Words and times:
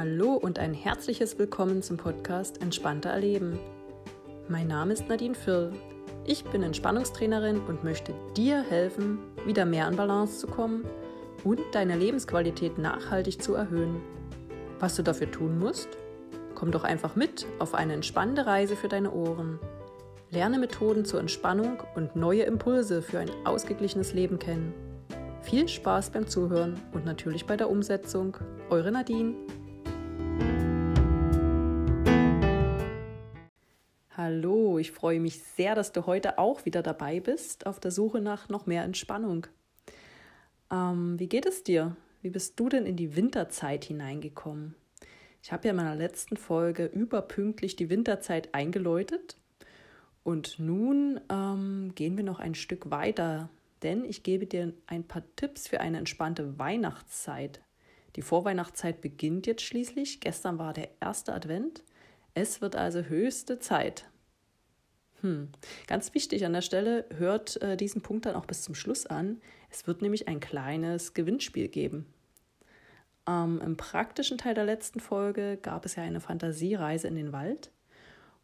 Hallo 0.00 0.32
und 0.32 0.58
ein 0.58 0.72
herzliches 0.72 1.38
Willkommen 1.38 1.82
zum 1.82 1.98
Podcast 1.98 2.62
Entspannter 2.62 3.10
Erleben. 3.10 3.58
Mein 4.48 4.66
Name 4.66 4.94
ist 4.94 5.06
Nadine 5.10 5.34
Firl. 5.34 5.74
Ich 6.24 6.42
bin 6.42 6.62
Entspannungstrainerin 6.62 7.60
und 7.60 7.84
möchte 7.84 8.14
dir 8.34 8.62
helfen, 8.62 9.18
wieder 9.44 9.66
mehr 9.66 9.86
an 9.86 9.96
Balance 9.96 10.38
zu 10.38 10.46
kommen 10.46 10.86
und 11.44 11.60
deine 11.72 11.98
Lebensqualität 11.98 12.78
nachhaltig 12.78 13.42
zu 13.42 13.52
erhöhen. 13.52 14.00
Was 14.78 14.96
du 14.96 15.02
dafür 15.02 15.30
tun 15.30 15.58
musst? 15.58 15.90
Komm 16.54 16.70
doch 16.70 16.84
einfach 16.84 17.14
mit 17.14 17.44
auf 17.58 17.74
eine 17.74 17.92
entspannende 17.92 18.46
Reise 18.46 18.76
für 18.76 18.88
deine 18.88 19.12
Ohren. 19.12 19.58
Lerne 20.30 20.58
Methoden 20.58 21.04
zur 21.04 21.20
Entspannung 21.20 21.82
und 21.94 22.16
neue 22.16 22.44
Impulse 22.44 23.02
für 23.02 23.18
ein 23.18 23.30
ausgeglichenes 23.44 24.14
Leben 24.14 24.38
kennen. 24.38 24.72
Viel 25.42 25.68
Spaß 25.68 26.08
beim 26.08 26.26
Zuhören 26.26 26.80
und 26.92 27.04
natürlich 27.04 27.44
bei 27.44 27.58
der 27.58 27.68
Umsetzung. 27.68 28.38
Eure 28.70 28.92
Nadine. 28.92 29.34
Ich 34.80 34.92
freue 34.92 35.20
mich 35.20 35.42
sehr, 35.42 35.74
dass 35.74 35.92
du 35.92 36.06
heute 36.06 36.38
auch 36.38 36.64
wieder 36.64 36.82
dabei 36.82 37.20
bist 37.20 37.66
auf 37.66 37.80
der 37.80 37.90
Suche 37.90 38.20
nach 38.20 38.48
noch 38.48 38.66
mehr 38.66 38.84
Entspannung. 38.84 39.46
Ähm, 40.70 41.18
wie 41.18 41.28
geht 41.28 41.46
es 41.46 41.62
dir? 41.62 41.96
Wie 42.22 42.30
bist 42.30 42.58
du 42.58 42.68
denn 42.68 42.86
in 42.86 42.96
die 42.96 43.16
Winterzeit 43.16 43.84
hineingekommen? 43.84 44.74
Ich 45.42 45.52
habe 45.52 45.66
ja 45.66 45.70
in 45.70 45.76
meiner 45.76 45.96
letzten 45.96 46.36
Folge 46.36 46.86
überpünktlich 46.86 47.76
die 47.76 47.88
Winterzeit 47.88 48.54
eingeläutet 48.54 49.36
und 50.22 50.58
nun 50.58 51.20
ähm, 51.30 51.92
gehen 51.94 52.16
wir 52.16 52.24
noch 52.24 52.40
ein 52.40 52.54
Stück 52.54 52.90
weiter, 52.90 53.48
denn 53.82 54.04
ich 54.04 54.22
gebe 54.22 54.46
dir 54.46 54.74
ein 54.86 55.04
paar 55.04 55.22
Tipps 55.36 55.66
für 55.66 55.80
eine 55.80 55.98
entspannte 55.98 56.58
Weihnachtszeit. 56.58 57.62
Die 58.16 58.22
Vorweihnachtszeit 58.22 59.00
beginnt 59.00 59.46
jetzt 59.46 59.62
schließlich. 59.62 60.20
Gestern 60.20 60.58
war 60.58 60.74
der 60.74 60.90
erste 61.00 61.32
Advent. 61.32 61.82
Es 62.34 62.60
wird 62.60 62.76
also 62.76 63.02
höchste 63.02 63.60
Zeit. 63.60 64.09
Hm. 65.22 65.48
Ganz 65.86 66.14
wichtig 66.14 66.44
an 66.46 66.52
der 66.52 66.62
Stelle, 66.62 67.04
hört 67.16 67.60
äh, 67.62 67.76
diesen 67.76 68.00
Punkt 68.00 68.26
dann 68.26 68.36
auch 68.36 68.46
bis 68.46 68.62
zum 68.62 68.74
Schluss 68.74 69.06
an. 69.06 69.40
Es 69.70 69.86
wird 69.86 70.02
nämlich 70.02 70.28
ein 70.28 70.40
kleines 70.40 71.14
Gewinnspiel 71.14 71.68
geben. 71.68 72.06
Ähm, 73.28 73.60
Im 73.64 73.76
praktischen 73.76 74.38
Teil 74.38 74.54
der 74.54 74.64
letzten 74.64 75.00
Folge 75.00 75.58
gab 75.60 75.84
es 75.84 75.96
ja 75.96 76.02
eine 76.02 76.20
Fantasiereise 76.20 77.08
in 77.08 77.16
den 77.16 77.32
Wald. 77.32 77.70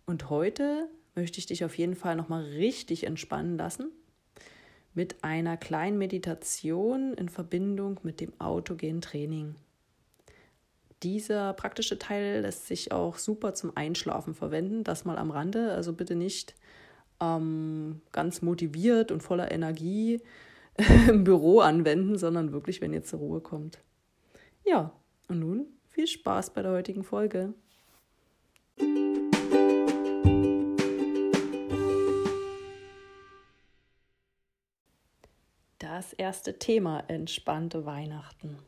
Und 0.04 0.30
heute 0.30 0.88
möchte 1.14 1.38
ich 1.38 1.46
dich 1.46 1.64
auf 1.64 1.76
jeden 1.78 1.96
Fall 1.96 2.14
nochmal 2.16 2.44
richtig 2.44 3.04
entspannen 3.04 3.56
lassen 3.56 3.90
mit 4.94 5.22
einer 5.22 5.56
kleinen 5.56 5.98
Meditation 5.98 7.14
in 7.14 7.28
Verbindung 7.28 8.00
mit 8.02 8.20
dem 8.20 8.32
autogenen 8.40 9.02
Training. 9.02 9.54
Dieser 11.02 11.52
praktische 11.52 11.98
Teil 11.98 12.40
lässt 12.40 12.66
sich 12.66 12.92
auch 12.92 13.18
super 13.18 13.52
zum 13.52 13.76
Einschlafen 13.76 14.34
verwenden, 14.34 14.84
das 14.84 15.04
mal 15.04 15.18
am 15.18 15.30
Rande. 15.30 15.72
Also 15.72 15.92
bitte 15.92 16.14
nicht 16.14 16.54
ähm, 17.20 18.00
ganz 18.12 18.42
motiviert 18.42 19.10
und 19.10 19.22
voller 19.22 19.50
Energie 19.50 20.20
im 21.08 21.24
Büro 21.24 21.60
anwenden, 21.60 22.18
sondern 22.18 22.52
wirklich, 22.52 22.80
wenn 22.80 22.92
ihr 22.92 23.02
zur 23.02 23.20
Ruhe 23.20 23.40
kommt. 23.40 23.78
Ja, 24.64 24.92
und 25.28 25.40
nun 25.40 25.66
viel 25.88 26.06
Spaß 26.06 26.50
bei 26.50 26.62
der 26.62 26.72
heutigen 26.72 27.04
Folge. 27.04 27.54
Das 35.78 36.12
erste 36.12 36.58
Thema, 36.58 37.04
entspannte 37.08 37.86
Weihnachten. 37.86 38.58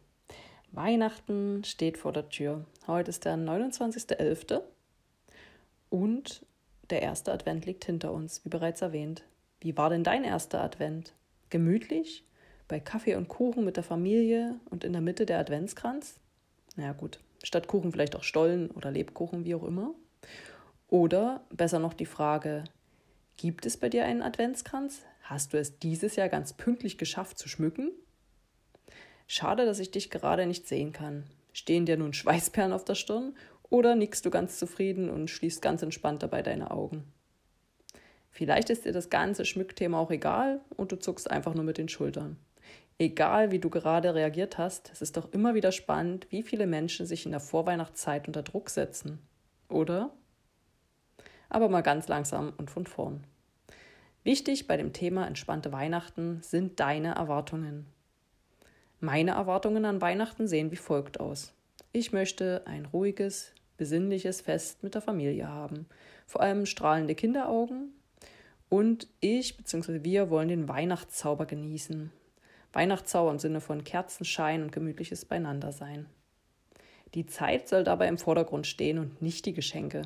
Weihnachten 0.72 1.64
steht 1.64 1.98
vor 1.98 2.12
der 2.12 2.28
Tür. 2.28 2.64
Heute 2.86 3.10
ist 3.10 3.24
der 3.24 3.36
29.11. 3.36 4.62
und 5.90 6.46
der 6.90 7.02
erste 7.02 7.32
Advent 7.32 7.66
liegt 7.66 7.84
hinter 7.84 8.12
uns, 8.12 8.44
wie 8.44 8.48
bereits 8.48 8.82
erwähnt. 8.82 9.22
Wie 9.60 9.76
war 9.76 9.90
denn 9.90 10.04
dein 10.04 10.24
erster 10.24 10.62
Advent? 10.62 11.12
Gemütlich? 11.50 12.24
Bei 12.68 12.80
Kaffee 12.80 13.14
und 13.14 13.28
Kuchen 13.28 13.64
mit 13.64 13.76
der 13.76 13.84
Familie 13.84 14.60
und 14.70 14.84
in 14.84 14.92
der 14.92 15.02
Mitte 15.02 15.26
der 15.26 15.38
Adventskranz? 15.38 16.16
Na 16.76 16.84
ja, 16.84 16.92
gut, 16.92 17.18
statt 17.42 17.66
Kuchen 17.66 17.92
vielleicht 17.92 18.14
auch 18.14 18.22
Stollen 18.22 18.70
oder 18.70 18.90
Lebkuchen, 18.90 19.44
wie 19.44 19.54
auch 19.54 19.64
immer. 19.64 19.94
Oder 20.88 21.44
besser 21.50 21.78
noch 21.78 21.94
die 21.94 22.06
Frage, 22.06 22.64
gibt 23.36 23.66
es 23.66 23.76
bei 23.76 23.88
dir 23.88 24.04
einen 24.04 24.22
Adventskranz? 24.22 25.02
Hast 25.22 25.52
du 25.52 25.58
es 25.58 25.78
dieses 25.78 26.16
Jahr 26.16 26.28
ganz 26.28 26.52
pünktlich 26.52 26.98
geschafft 26.98 27.38
zu 27.38 27.48
schmücken? 27.48 27.90
Schade, 29.26 29.66
dass 29.66 29.78
ich 29.78 29.90
dich 29.90 30.10
gerade 30.10 30.46
nicht 30.46 30.66
sehen 30.66 30.92
kann. 30.92 31.24
Stehen 31.52 31.84
dir 31.84 31.96
nun 31.96 32.14
Schweißperlen 32.14 32.72
auf 32.72 32.84
der 32.84 32.94
Stirn 32.94 33.36
oder 33.70 33.94
nickst 33.94 34.24
du 34.24 34.30
ganz 34.30 34.58
zufrieden 34.58 35.10
und 35.10 35.28
schließt 35.28 35.60
ganz 35.60 35.82
entspannt 35.82 36.22
dabei 36.22 36.42
deine 36.42 36.70
Augen? 36.70 37.04
Vielleicht 38.30 38.70
ist 38.70 38.84
dir 38.84 38.92
das 38.92 39.10
ganze 39.10 39.44
Schmückthema 39.44 39.98
auch 39.98 40.10
egal 40.10 40.60
und 40.76 40.92
du 40.92 40.98
zuckst 40.98 41.30
einfach 41.30 41.54
nur 41.54 41.64
mit 41.64 41.78
den 41.78 41.88
Schultern. 41.88 42.36
Egal, 42.98 43.52
wie 43.52 43.58
du 43.58 43.70
gerade 43.70 44.14
reagiert 44.14 44.58
hast, 44.58 44.90
es 44.92 45.02
ist 45.02 45.16
doch 45.16 45.32
immer 45.32 45.54
wieder 45.54 45.70
spannend, 45.70 46.26
wie 46.30 46.42
viele 46.42 46.66
Menschen 46.66 47.06
sich 47.06 47.26
in 47.26 47.30
der 47.30 47.40
Vorweihnachtszeit 47.40 48.26
unter 48.26 48.42
Druck 48.42 48.70
setzen. 48.70 49.20
Oder? 49.68 50.10
Aber 51.48 51.68
mal 51.68 51.82
ganz 51.82 52.08
langsam 52.08 52.52
und 52.58 52.70
von 52.70 52.86
vorn. 52.86 53.24
Wichtig 54.24 54.66
bei 54.66 54.76
dem 54.76 54.92
Thema 54.92 55.26
entspannte 55.26 55.72
Weihnachten 55.72 56.42
sind 56.42 56.80
deine 56.80 57.14
Erwartungen. 57.14 57.86
Meine 59.00 59.30
Erwartungen 59.32 59.84
an 59.84 60.00
Weihnachten 60.00 60.48
sehen 60.48 60.72
wie 60.72 60.76
folgt 60.76 61.20
aus. 61.20 61.54
Ich 61.92 62.12
möchte 62.12 62.62
ein 62.66 62.84
ruhiges, 62.86 63.52
besinnliches 63.78 64.42
Fest 64.42 64.82
mit 64.82 64.94
der 64.94 65.00
Familie 65.00 65.48
haben, 65.48 65.86
vor 66.26 66.42
allem 66.42 66.66
strahlende 66.66 67.14
Kinderaugen 67.14 67.94
und 68.68 69.08
ich 69.20 69.56
bzw. 69.56 70.04
wir 70.04 70.28
wollen 70.28 70.48
den 70.48 70.68
Weihnachtszauber 70.68 71.46
genießen. 71.46 72.12
Weihnachtszauber 72.72 73.30
im 73.30 73.38
Sinne 73.38 73.60
von 73.60 73.82
Kerzenschein 73.82 74.62
und 74.62 74.72
gemütliches 74.72 75.24
Beieinandersein. 75.24 76.06
Die 77.14 77.24
Zeit 77.24 77.68
soll 77.68 77.84
dabei 77.84 78.08
im 78.08 78.18
Vordergrund 78.18 78.66
stehen 78.66 78.98
und 78.98 79.22
nicht 79.22 79.46
die 79.46 79.54
Geschenke. 79.54 80.02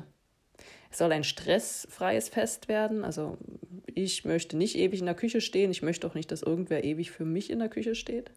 Es 0.89 0.99
soll 0.99 1.11
ein 1.11 1.25
stressfreies 1.25 2.29
Fest 2.29 2.69
werden. 2.69 3.03
Also 3.03 3.37
ich 3.93 4.23
möchte 4.23 4.55
nicht 4.55 4.77
ewig 4.77 4.99
in 4.99 5.07
der 5.07 5.15
Küche 5.15 5.41
stehen. 5.41 5.71
Ich 5.71 5.81
möchte 5.81 6.07
auch 6.07 6.13
nicht, 6.13 6.31
dass 6.31 6.43
irgendwer 6.43 6.85
ewig 6.85 7.11
für 7.11 7.25
mich 7.25 7.49
in 7.49 7.59
der 7.59 7.67
Küche 7.67 7.95
steht. 7.95 8.31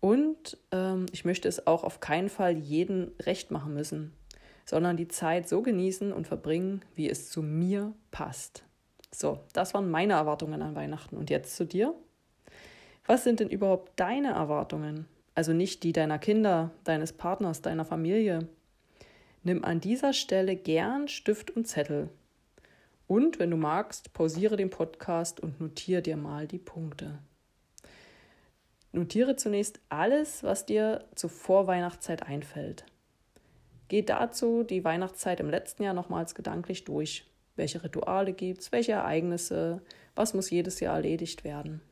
Und 0.00 0.58
ähm, 0.72 1.06
ich 1.12 1.24
möchte 1.24 1.48
es 1.48 1.66
auch 1.66 1.84
auf 1.84 2.00
keinen 2.00 2.28
Fall 2.28 2.58
jeden 2.58 3.12
recht 3.20 3.50
machen 3.52 3.72
müssen, 3.72 4.12
sondern 4.64 4.96
die 4.96 5.08
Zeit 5.08 5.48
so 5.48 5.62
genießen 5.62 6.12
und 6.12 6.26
verbringen, 6.26 6.82
wie 6.94 7.08
es 7.08 7.30
zu 7.30 7.42
mir 7.42 7.92
passt. 8.10 8.64
So, 9.10 9.40
das 9.52 9.74
waren 9.74 9.90
meine 9.90 10.14
Erwartungen 10.14 10.62
an 10.62 10.74
Weihnachten. 10.74 11.16
Und 11.16 11.30
jetzt 11.30 11.56
zu 11.56 11.66
dir. 11.66 11.94
Was 13.06 13.24
sind 13.24 13.40
denn 13.40 13.50
überhaupt 13.50 13.92
deine 13.96 14.32
Erwartungen? 14.32 15.06
Also 15.34 15.52
nicht 15.52 15.82
die 15.82 15.92
deiner 15.92 16.18
Kinder, 16.18 16.70
deines 16.84 17.12
Partners, 17.12 17.62
deiner 17.62 17.84
Familie, 17.84 18.48
Nimm 19.44 19.64
an 19.64 19.80
dieser 19.80 20.12
Stelle 20.12 20.54
gern 20.54 21.08
Stift 21.08 21.50
und 21.50 21.66
Zettel. 21.66 22.08
Und 23.08 23.40
wenn 23.40 23.50
du 23.50 23.56
magst, 23.56 24.12
pausiere 24.12 24.56
den 24.56 24.70
Podcast 24.70 25.40
und 25.40 25.60
notiere 25.60 26.00
dir 26.00 26.16
mal 26.16 26.46
die 26.46 26.60
Punkte. 26.60 27.18
Notiere 28.92 29.34
zunächst 29.36 29.80
alles, 29.88 30.44
was 30.44 30.64
dir 30.64 31.04
zur 31.16 31.30
Vorweihnachtszeit 31.30 32.22
einfällt. 32.22 32.84
Geh 33.92 34.00
dazu 34.00 34.62
die 34.62 34.84
Weihnachtszeit 34.84 35.38
im 35.40 35.50
letzten 35.50 35.82
Jahr 35.82 35.92
nochmals 35.92 36.34
gedanklich 36.34 36.84
durch. 36.84 37.30
Welche 37.56 37.84
Rituale 37.84 38.32
gibt 38.32 38.62
es, 38.62 38.72
welche 38.72 38.92
Ereignisse, 38.92 39.82
was 40.14 40.32
muss 40.32 40.48
jedes 40.48 40.80
Jahr 40.80 40.94
erledigt 40.94 41.44
werden. 41.44 41.82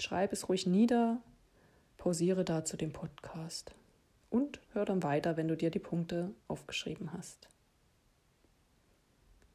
Schreib 0.00 0.32
es 0.32 0.48
ruhig 0.48 0.64
nieder, 0.64 1.20
pausiere 1.96 2.44
dazu 2.44 2.76
den 2.76 2.92
Podcast 2.92 3.74
und 4.30 4.60
hör 4.74 4.84
dann 4.84 5.02
weiter, 5.02 5.36
wenn 5.36 5.48
du 5.48 5.56
dir 5.56 5.72
die 5.72 5.80
Punkte 5.80 6.32
aufgeschrieben 6.46 7.12
hast. 7.12 7.48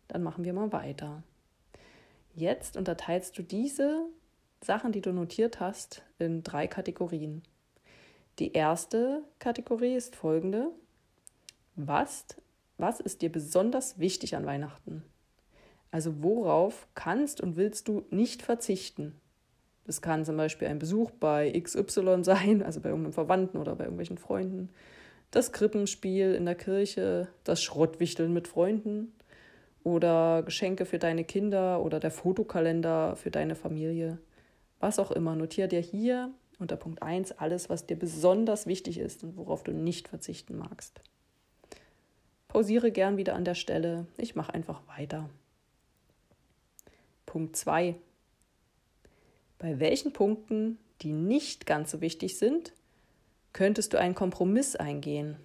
Dann 0.10 0.22
machen 0.22 0.44
wir 0.44 0.52
mal 0.52 0.74
weiter. 0.74 1.24
Jetzt 2.36 2.76
unterteilst 2.76 3.38
du 3.38 3.42
diese 3.42 4.10
Sachen, 4.62 4.92
die 4.92 5.02
du 5.02 5.12
notiert 5.14 5.60
hast, 5.60 6.04
in 6.18 6.44
drei 6.44 6.68
Kategorien. 6.68 7.44
Die 8.40 8.54
erste 8.54 9.24
Kategorie 9.40 9.96
ist 9.96 10.16
folgende. 10.16 10.72
Was, 11.76 12.26
was 12.78 13.00
ist 13.00 13.22
dir 13.22 13.32
besonders 13.32 14.00
wichtig 14.00 14.36
an 14.36 14.46
Weihnachten? 14.46 15.04
Also 15.92 16.22
worauf 16.22 16.88
kannst 16.94 17.42
und 17.42 17.56
willst 17.56 17.88
du 17.88 18.06
nicht 18.12 18.42
verzichten? 18.42 19.16
Das 19.86 20.02
kann 20.02 20.24
zum 20.24 20.38
Beispiel 20.38 20.68
ein 20.68 20.78
Besuch 20.78 21.10
bei 21.12 21.52
XY 21.52 22.24
sein, 22.24 22.62
also 22.66 22.80
bei 22.80 22.90
irgendeinem 22.90 23.14
Verwandten 23.14 23.58
oder 23.58 23.76
bei 23.76 23.86
irgendwelchen 23.86 24.18
Freunden. 24.18 24.70
Das 25.32 25.52
Krippenspiel 25.52 26.34
in 26.34 26.46
der 26.46 26.56
Kirche, 26.56 27.28
das 27.44 27.64
Schrottwichteln 27.64 28.34
mit 28.34 28.48
Freunden 28.48 29.14
oder 29.84 30.44
Geschenke 30.44 30.86
für 30.86 31.00
deine 31.00 31.24
Kinder 31.24 31.82
oder 31.84 32.00
der 32.00 32.12
Fotokalender 32.12 33.16
für 33.16 33.32
deine 33.32 33.56
Familie. 33.56 34.20
Was 34.80 35.00
auch 35.00 35.12
immer, 35.12 35.36
notiere 35.36 35.68
dir 35.68 35.82
hier 35.82 36.32
unter 36.58 36.76
Punkt 36.76 37.02
1 37.02 37.34
alles, 37.34 37.70
was 37.70 37.86
dir 37.86 37.98
besonders 37.98 38.66
wichtig 38.66 38.98
ist 38.98 39.24
und 39.24 39.38
worauf 39.38 39.64
du 39.64 39.72
nicht 39.72 40.08
verzichten 40.08 40.58
magst. 40.58 41.02
Pausiere 42.48 42.92
gern 42.92 43.18
wieder 43.18 43.36
an 43.36 43.46
der 43.46 43.56
Stelle. 43.56 44.08
Ich 44.18 44.36
mache 44.36 44.54
einfach 44.54 44.82
weiter. 44.88 45.30
Punkt 47.26 47.56
2. 47.56 47.96
Bei 49.60 49.80
welchen 49.80 50.14
Punkten, 50.14 50.80
die 51.02 51.14
nicht 51.14 51.66
ganz 51.66 51.92
so 51.92 52.02
wichtig 52.02 52.38
sind, 52.38 52.74
könntest 53.54 53.94
du 53.94 54.00
einen 54.00 54.16
Kompromiss 54.16 54.76
eingehen? 54.76 55.38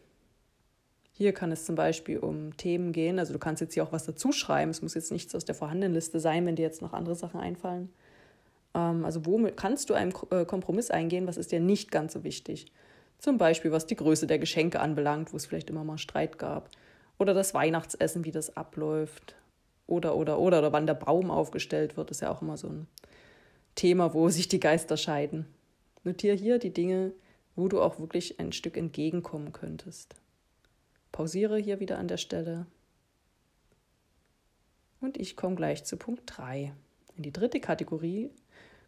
Hier 1.12 1.32
kann 1.32 1.52
es 1.52 1.64
zum 1.64 1.76
Beispiel 1.76 2.18
um 2.18 2.56
Themen 2.56 2.92
gehen. 2.92 3.18
Also 3.18 3.32
du 3.32 3.38
kannst 3.38 3.60
jetzt 3.60 3.74
hier 3.74 3.84
auch 3.84 3.92
was 3.92 4.06
dazu 4.06 4.32
schreiben. 4.32 4.70
Es 4.70 4.82
muss 4.82 4.94
jetzt 4.94 5.12
nichts 5.12 5.34
aus 5.34 5.44
der 5.44 5.54
vorhandenen 5.54 5.94
Liste 5.94 6.18
sein, 6.18 6.46
wenn 6.46 6.56
dir 6.56 6.62
jetzt 6.62 6.82
noch 6.82 6.92
andere 6.92 7.14
Sachen 7.14 7.38
einfallen. 7.38 7.92
Ähm, 8.74 9.04
also 9.04 9.24
wo 9.26 9.38
kannst 9.56 9.90
du 9.90 9.94
einen 9.94 10.12
äh, 10.30 10.44
Kompromiss 10.44 10.90
eingehen? 10.90 11.26
Was 11.26 11.36
ist 11.36 11.52
dir 11.52 11.60
nicht 11.60 11.90
ganz 11.90 12.12
so 12.12 12.24
wichtig? 12.24 12.66
Zum 13.18 13.38
Beispiel, 13.38 13.72
was 13.72 13.86
die 13.86 13.96
Größe 13.96 14.26
der 14.26 14.38
Geschenke 14.38 14.80
anbelangt, 14.80 15.32
wo 15.32 15.36
es 15.36 15.46
vielleicht 15.46 15.70
immer 15.70 15.84
mal 15.84 15.98
Streit 15.98 16.38
gab. 16.38 16.68
Oder 17.18 17.32
das 17.32 17.54
Weihnachtsessen, 17.54 18.24
wie 18.24 18.32
das 18.32 18.56
abläuft. 18.56 19.36
Oder, 19.86 20.16
oder, 20.16 20.38
oder, 20.38 20.58
oder 20.58 20.72
wann 20.72 20.86
der 20.86 20.94
Baum 20.94 21.30
aufgestellt 21.30 21.96
wird, 21.96 22.10
ist 22.10 22.20
ja 22.22 22.30
auch 22.30 22.42
immer 22.42 22.56
so 22.56 22.68
ein 22.68 22.86
Thema, 23.74 24.14
wo 24.14 24.28
sich 24.30 24.48
die 24.48 24.60
Geister 24.60 24.96
scheiden. 24.96 25.46
Notiere 26.02 26.36
hier 26.36 26.58
die 26.58 26.72
Dinge, 26.72 27.12
wo 27.56 27.68
du 27.68 27.80
auch 27.80 27.98
wirklich 27.98 28.40
ein 28.40 28.52
Stück 28.52 28.76
entgegenkommen 28.76 29.52
könntest. 29.52 30.16
Pausiere 31.12 31.58
hier 31.58 31.80
wieder 31.80 31.98
an 31.98 32.08
der 32.08 32.16
Stelle. 32.16 32.66
Und 35.00 35.16
ich 35.16 35.36
komme 35.36 35.54
gleich 35.54 35.84
zu 35.84 35.96
Punkt 35.96 36.22
3. 36.26 36.72
In 37.16 37.22
die 37.22 37.32
dritte 37.32 37.60
Kategorie 37.60 38.30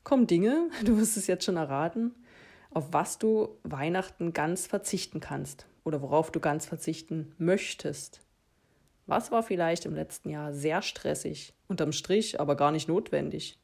kommen 0.06 0.28
Dinge, 0.28 0.70
du 0.84 0.96
wirst 0.98 1.18
es 1.18 1.26
jetzt 1.26 1.44
schon 1.44 1.56
erraten, 1.56 2.14
auf 2.70 2.92
was 2.92 3.18
du 3.18 3.58
Weihnachten 3.64 4.32
ganz 4.32 4.66
verzichten 4.66 5.20
kannst 5.20 5.66
oder 5.84 6.00
worauf 6.00 6.30
du 6.30 6.40
ganz 6.40 6.64
verzichten 6.64 7.34
möchtest. 7.38 8.20
Was 9.06 9.30
war 9.32 9.42
vielleicht 9.42 9.84
im 9.84 9.94
letzten 9.94 10.30
Jahr 10.30 10.52
sehr 10.52 10.80
stressig, 10.82 11.54
unterm 11.68 11.92
Strich 11.92 12.40
aber 12.40 12.54
gar 12.54 12.70
nicht 12.70 12.88
notwendig? 12.88 13.58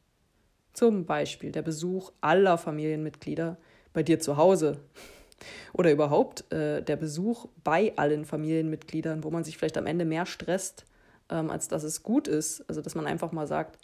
Zum 0.72 1.06
Beispiel 1.06 1.52
der 1.52 1.62
Besuch 1.62 2.12
aller 2.20 2.58
Familienmitglieder 2.58 3.56
bei 3.92 4.02
dir 4.02 4.18
zu 4.18 4.36
Hause 4.36 4.80
oder 5.72 5.92
überhaupt 5.92 6.50
äh, 6.52 6.82
der 6.82 6.96
Besuch 6.96 7.46
bei 7.62 7.96
allen 7.96 8.24
Familienmitgliedern, 8.24 9.22
wo 9.22 9.30
man 9.30 9.44
sich 9.44 9.58
vielleicht 9.58 9.78
am 9.78 9.86
Ende 9.86 10.04
mehr 10.04 10.26
stresst, 10.26 10.86
ähm, 11.28 11.50
als 11.50 11.68
dass 11.68 11.84
es 11.84 12.02
gut 12.02 12.26
ist. 12.26 12.64
Also 12.68 12.80
dass 12.80 12.96
man 12.96 13.06
einfach 13.06 13.30
mal 13.30 13.46
sagt, 13.46 13.78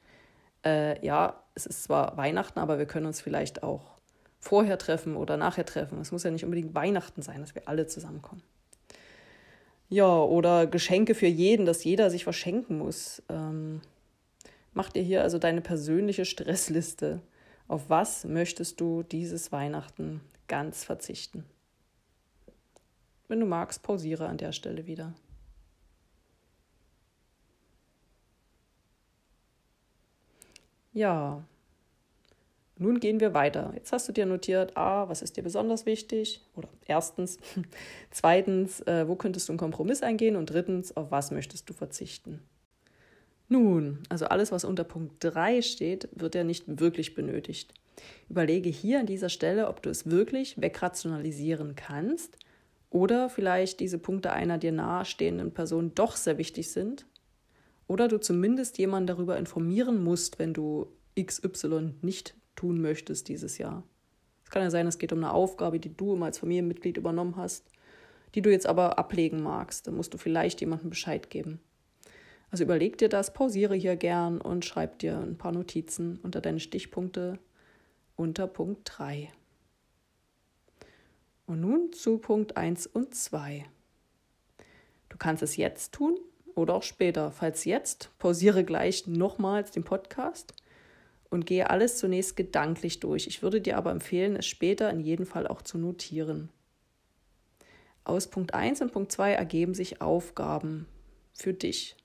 äh, 0.64 1.04
ja, 1.04 1.42
es 1.54 1.66
ist 1.66 1.84
zwar 1.84 2.16
Weihnachten, 2.16 2.58
aber 2.58 2.78
wir 2.78 2.86
können 2.86 3.06
uns 3.06 3.20
vielleicht 3.20 3.62
auch 3.62 3.98
vorher 4.40 4.78
treffen 4.78 5.16
oder 5.16 5.36
nachher 5.36 5.66
treffen. 5.66 6.00
Es 6.00 6.12
muss 6.12 6.22
ja 6.22 6.30
nicht 6.30 6.44
unbedingt 6.44 6.74
Weihnachten 6.74 7.22
sein, 7.22 7.40
dass 7.40 7.54
wir 7.54 7.68
alle 7.68 7.86
zusammenkommen. 7.86 8.42
Ja, 9.88 10.22
oder 10.22 10.66
Geschenke 10.66 11.14
für 11.14 11.26
jeden, 11.26 11.64
dass 11.64 11.84
jeder 11.84 12.10
sich 12.10 12.24
verschenken 12.24 12.78
muss. 12.78 13.22
Ähm, 13.28 13.80
mach 14.74 14.90
dir 14.90 15.02
hier 15.02 15.22
also 15.22 15.38
deine 15.38 15.62
persönliche 15.62 16.24
Stressliste. 16.24 17.22
Auf 17.68 17.88
was 17.88 18.24
möchtest 18.24 18.80
du 18.80 19.02
dieses 19.02 19.50
Weihnachten 19.50 20.20
ganz 20.46 20.84
verzichten. 20.84 21.44
Wenn 23.28 23.40
du 23.40 23.46
magst, 23.46 23.82
pausiere 23.82 24.26
an 24.26 24.38
der 24.38 24.52
Stelle 24.52 24.86
wieder. 24.86 25.14
Ja, 30.92 31.44
nun 32.78 33.00
gehen 33.00 33.18
wir 33.18 33.34
weiter. 33.34 33.72
Jetzt 33.74 33.92
hast 33.92 34.08
du 34.08 34.12
dir 34.12 34.24
notiert, 34.24 34.76
ah, 34.76 35.08
was 35.08 35.20
ist 35.20 35.36
dir 35.36 35.42
besonders 35.42 35.84
wichtig? 35.84 36.40
Oder 36.54 36.68
erstens. 36.86 37.38
Zweitens, 38.10 38.80
äh, 38.82 39.08
wo 39.08 39.16
könntest 39.16 39.48
du 39.48 39.52
einen 39.52 39.58
Kompromiss 39.58 40.02
eingehen? 40.02 40.36
Und 40.36 40.50
drittens, 40.50 40.96
auf 40.96 41.10
was 41.10 41.32
möchtest 41.32 41.68
du 41.68 41.74
verzichten? 41.74 42.40
Nun, 43.48 43.98
also 44.08 44.26
alles, 44.26 44.52
was 44.52 44.64
unter 44.64 44.84
Punkt 44.84 45.16
3 45.20 45.62
steht, 45.62 46.08
wird 46.12 46.36
ja 46.36 46.44
nicht 46.44 46.78
wirklich 46.78 47.16
benötigt. 47.16 47.74
Überlege 48.28 48.68
hier 48.68 49.00
an 49.00 49.06
dieser 49.06 49.28
Stelle, 49.28 49.68
ob 49.68 49.82
du 49.82 49.90
es 49.90 50.08
wirklich 50.08 50.60
wegrationalisieren 50.60 51.74
kannst 51.74 52.38
oder 52.90 53.28
vielleicht 53.28 53.80
diese 53.80 53.98
Punkte 53.98 54.32
einer 54.32 54.58
dir 54.58 54.70
nahestehenden 54.70 55.50
Person 55.50 55.92
doch 55.96 56.14
sehr 56.14 56.38
wichtig 56.38 56.70
sind 56.70 57.06
oder 57.88 58.06
du 58.06 58.20
zumindest 58.20 58.78
jemanden 58.78 59.08
darüber 59.08 59.36
informieren 59.36 60.04
musst, 60.04 60.38
wenn 60.38 60.54
du 60.54 60.86
XY 61.20 61.94
nicht 62.02 62.36
tun 62.54 62.80
möchtest 62.80 63.28
dieses 63.28 63.58
Jahr. 63.58 63.82
Es 64.44 64.50
kann 64.50 64.62
ja 64.62 64.70
sein, 64.70 64.86
es 64.86 64.98
geht 64.98 65.12
um 65.12 65.18
eine 65.18 65.32
Aufgabe, 65.32 65.80
die 65.80 65.94
du 65.94 66.14
immer 66.14 66.26
als 66.26 66.38
Familienmitglied 66.38 66.96
übernommen 66.96 67.36
hast, 67.36 67.70
die 68.34 68.42
du 68.42 68.50
jetzt 68.50 68.66
aber 68.66 68.98
ablegen 68.98 69.42
magst. 69.42 69.86
Dann 69.86 69.96
musst 69.96 70.14
du 70.14 70.18
vielleicht 70.18 70.60
jemandem 70.60 70.90
Bescheid 70.90 71.30
geben. 71.30 71.60
Also 72.50 72.64
überleg 72.64 72.96
dir 72.98 73.08
das, 73.08 73.32
pausiere 73.32 73.74
hier 73.74 73.96
gern 73.96 74.40
und 74.40 74.64
schreib 74.64 74.98
dir 75.00 75.18
ein 75.18 75.36
paar 75.36 75.52
Notizen 75.52 76.18
unter 76.22 76.40
deine 76.40 76.60
Stichpunkte 76.60 77.38
unter 78.16 78.46
Punkt 78.46 78.80
3. 78.84 79.30
Und 81.46 81.60
nun 81.60 81.92
zu 81.92 82.18
Punkt 82.18 82.56
1 82.56 82.86
und 82.86 83.14
2. 83.14 83.64
Du 85.08 85.16
kannst 85.16 85.42
es 85.42 85.56
jetzt 85.56 85.92
tun 85.92 86.18
oder 86.58 86.74
auch 86.74 86.82
später. 86.82 87.30
Falls 87.30 87.64
jetzt, 87.64 88.10
pausiere 88.18 88.64
gleich 88.64 89.06
nochmals 89.06 89.70
den 89.70 89.84
Podcast 89.84 90.54
und 91.30 91.46
gehe 91.46 91.70
alles 91.70 91.98
zunächst 91.98 92.36
gedanklich 92.36 93.00
durch. 93.00 93.26
Ich 93.26 93.42
würde 93.42 93.60
dir 93.60 93.76
aber 93.76 93.90
empfehlen, 93.90 94.36
es 94.36 94.46
später 94.46 94.90
in 94.90 95.00
jedem 95.00 95.26
Fall 95.26 95.46
auch 95.46 95.62
zu 95.62 95.78
notieren. 95.78 96.50
Aus 98.04 98.28
Punkt 98.28 98.54
1 98.54 98.80
und 98.82 98.92
Punkt 98.92 99.12
2 99.12 99.32
ergeben 99.32 99.74
sich 99.74 100.00
Aufgaben 100.00 100.86
für 101.34 101.52
dich. 101.52 101.96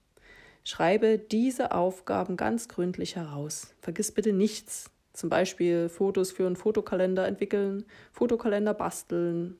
Schreibe 0.65 1.17
diese 1.17 1.71
Aufgaben 1.71 2.38
ganz 2.38 2.67
gründlich 2.67 3.15
heraus. 3.15 3.73
Vergiss 3.81 4.11
bitte 4.11 4.33
nichts. 4.33 4.89
Zum 5.13 5.29
Beispiel 5.29 5.89
Fotos 5.89 6.31
für 6.31 6.45
einen 6.45 6.56
Fotokalender 6.56 7.27
entwickeln, 7.27 7.85
Fotokalender 8.11 8.73
basteln 8.73 9.59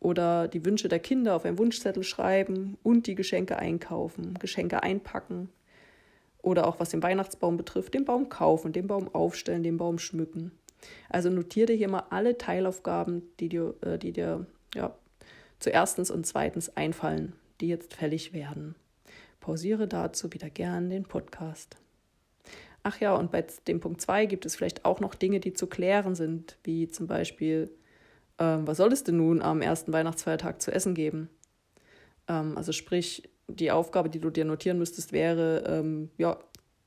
oder 0.00 0.48
die 0.48 0.64
Wünsche 0.64 0.88
der 0.88 0.98
Kinder 0.98 1.36
auf 1.36 1.44
einen 1.44 1.58
Wunschzettel 1.58 2.02
schreiben 2.02 2.78
und 2.82 3.06
die 3.06 3.14
Geschenke 3.14 3.58
einkaufen, 3.58 4.34
Geschenke 4.40 4.82
einpacken. 4.82 5.50
Oder 6.42 6.66
auch 6.66 6.80
was 6.80 6.88
den 6.88 7.02
Weihnachtsbaum 7.02 7.58
betrifft, 7.58 7.92
den 7.92 8.06
Baum 8.06 8.30
kaufen, 8.30 8.72
den 8.72 8.86
Baum 8.86 9.14
aufstellen, 9.14 9.62
den 9.62 9.76
Baum 9.76 9.98
schmücken. 9.98 10.52
Also 11.10 11.28
notiere 11.28 11.66
dir 11.66 11.76
hier 11.76 11.88
mal 11.90 12.04
alle 12.08 12.38
Teilaufgaben, 12.38 13.22
die 13.38 13.50
dir, 13.50 13.74
äh, 13.82 13.98
die 13.98 14.12
dir 14.12 14.46
ja, 14.74 14.94
zu 15.58 15.68
erstens 15.68 16.10
und 16.10 16.26
zweitens 16.26 16.74
einfallen, 16.76 17.34
die 17.60 17.68
jetzt 17.68 17.92
fällig 17.92 18.32
werden. 18.32 18.74
Pausiere 19.40 19.86
dazu 19.86 20.32
wieder 20.32 20.48
gern 20.48 20.88
den 20.88 21.04
Podcast. 21.04 21.76
Ach 22.82 22.98
ja, 22.98 23.14
und 23.14 23.30
bei 23.30 23.44
dem 23.66 23.80
Punkt 23.80 24.00
2 24.00 24.24
gibt 24.24 24.46
es 24.46 24.56
vielleicht 24.56 24.86
auch 24.86 25.00
noch 25.00 25.14
Dinge, 25.14 25.40
die 25.40 25.52
zu 25.52 25.66
klären 25.66 26.14
sind, 26.14 26.56
wie 26.64 26.88
zum 26.88 27.06
Beispiel, 27.06 27.70
ähm, 28.40 28.66
was 28.66 28.78
soll 28.78 28.92
es 28.92 29.04
denn 29.04 29.18
nun 29.18 29.42
am 29.42 29.62
ersten 29.62 29.92
Weihnachtsfeiertag 29.92 30.60
zu 30.60 30.72
essen 30.72 30.94
geben? 30.94 31.30
Ähm, 32.26 32.56
also 32.56 32.72
sprich, 32.72 33.30
die 33.46 33.70
Aufgabe, 33.70 34.10
die 34.10 34.18
du 34.18 34.30
dir 34.30 34.44
notieren 34.44 34.78
müsstest, 34.78 35.12
wäre 35.12 35.62
ähm, 35.66 36.10
ja, 36.18 36.38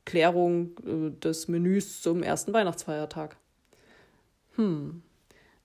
Klärung 0.06 0.72
äh, 0.86 1.12
des 1.20 1.48
Menüs 1.48 2.02
zum 2.02 2.24
ersten 2.24 2.52
Weihnachtsfeiertag. 2.54 3.38
Hm, 4.56 5.02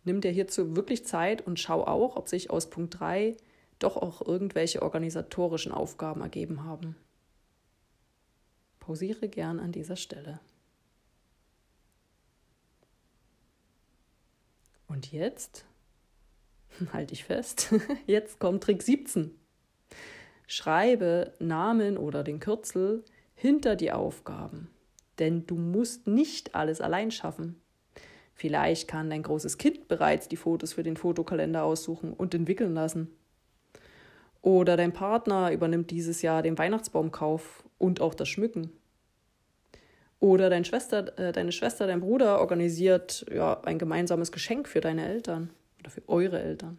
nimm 0.04 0.20
dir 0.20 0.30
hierzu 0.30 0.76
wirklich 0.76 1.04
Zeit 1.04 1.44
und 1.44 1.58
schau 1.58 1.84
auch, 1.84 2.14
ob 2.16 2.28
sich 2.28 2.50
aus 2.50 2.70
Punkt 2.70 3.00
3 3.00 3.36
doch 3.80 3.96
auch 3.96 4.26
irgendwelche 4.26 4.82
organisatorischen 4.82 5.72
Aufgaben 5.72 6.20
ergeben 6.20 6.64
haben 6.64 6.96
pausiere 8.88 9.28
gern 9.28 9.60
an 9.60 9.70
dieser 9.70 9.96
Stelle. 9.96 10.40
Und 14.86 15.12
jetzt, 15.12 15.66
halte 16.92 17.14
ich 17.14 17.24
fest, 17.24 17.74
jetzt 18.06 18.38
kommt 18.38 18.62
Trick 18.62 18.82
17. 18.82 19.30
Schreibe 20.46 21.34
Namen 21.38 21.98
oder 21.98 22.24
den 22.24 22.40
Kürzel 22.40 23.04
hinter 23.34 23.76
die 23.76 23.92
Aufgaben, 23.92 24.70
denn 25.18 25.46
du 25.46 25.56
musst 25.56 26.06
nicht 26.06 26.54
alles 26.54 26.80
allein 26.80 27.10
schaffen. 27.10 27.60
Vielleicht 28.34 28.88
kann 28.88 29.10
dein 29.10 29.22
großes 29.22 29.58
Kind 29.58 29.88
bereits 29.88 30.28
die 30.28 30.36
Fotos 30.36 30.74
für 30.74 30.82
den 30.82 30.96
Fotokalender 30.96 31.64
aussuchen 31.64 32.12
und 32.12 32.34
entwickeln 32.34 32.74
lassen. 32.74 33.08
Oder 34.42 34.76
dein 34.76 34.92
Partner 34.92 35.52
übernimmt 35.52 35.90
dieses 35.90 36.22
Jahr 36.22 36.42
den 36.42 36.56
Weihnachtsbaumkauf 36.56 37.64
und 37.78 38.00
auch 38.00 38.14
das 38.14 38.28
Schmücken. 38.28 38.70
Oder 40.20 40.50
deine 40.50 40.64
Schwester, 40.64 41.18
äh, 41.18 41.32
deine 41.32 41.52
Schwester, 41.52 41.86
dein 41.86 42.00
Bruder 42.00 42.40
organisiert 42.40 43.26
ja, 43.32 43.60
ein 43.62 43.78
gemeinsames 43.78 44.32
Geschenk 44.32 44.68
für 44.68 44.80
deine 44.80 45.06
Eltern 45.06 45.50
oder 45.80 45.90
für 45.90 46.08
eure 46.08 46.40
Eltern. 46.40 46.78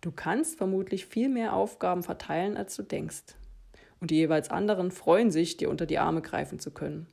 Du 0.00 0.12
kannst 0.12 0.56
vermutlich 0.58 1.06
viel 1.06 1.28
mehr 1.28 1.54
Aufgaben 1.54 2.02
verteilen, 2.02 2.56
als 2.56 2.76
du 2.76 2.82
denkst. 2.82 3.34
Und 4.00 4.10
die 4.10 4.16
jeweils 4.16 4.50
anderen 4.50 4.90
freuen 4.90 5.30
sich, 5.30 5.56
dir 5.56 5.70
unter 5.70 5.86
die 5.86 5.98
Arme 5.98 6.22
greifen 6.22 6.58
zu 6.58 6.70
können. 6.70 7.06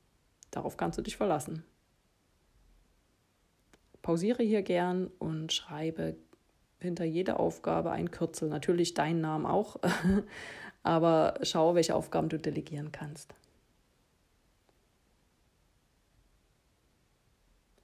Darauf 0.51 0.77
kannst 0.77 0.97
du 0.97 1.01
dich 1.01 1.17
verlassen. 1.17 1.63
pausiere 4.01 4.43
hier 4.43 4.61
gern 4.61 5.07
und 5.17 5.53
schreibe 5.53 6.17
hinter 6.79 7.05
jeder 7.05 7.39
Aufgabe 7.39 7.91
ein 7.91 8.11
Kürzel. 8.11 8.49
Natürlich 8.49 8.93
deinen 8.93 9.21
Namen 9.21 9.45
auch, 9.45 9.77
aber 10.83 11.39
schau, 11.41 11.73
welche 11.73 11.95
Aufgaben 11.95 12.29
du 12.29 12.37
delegieren 12.37 12.91
kannst. 12.91 13.33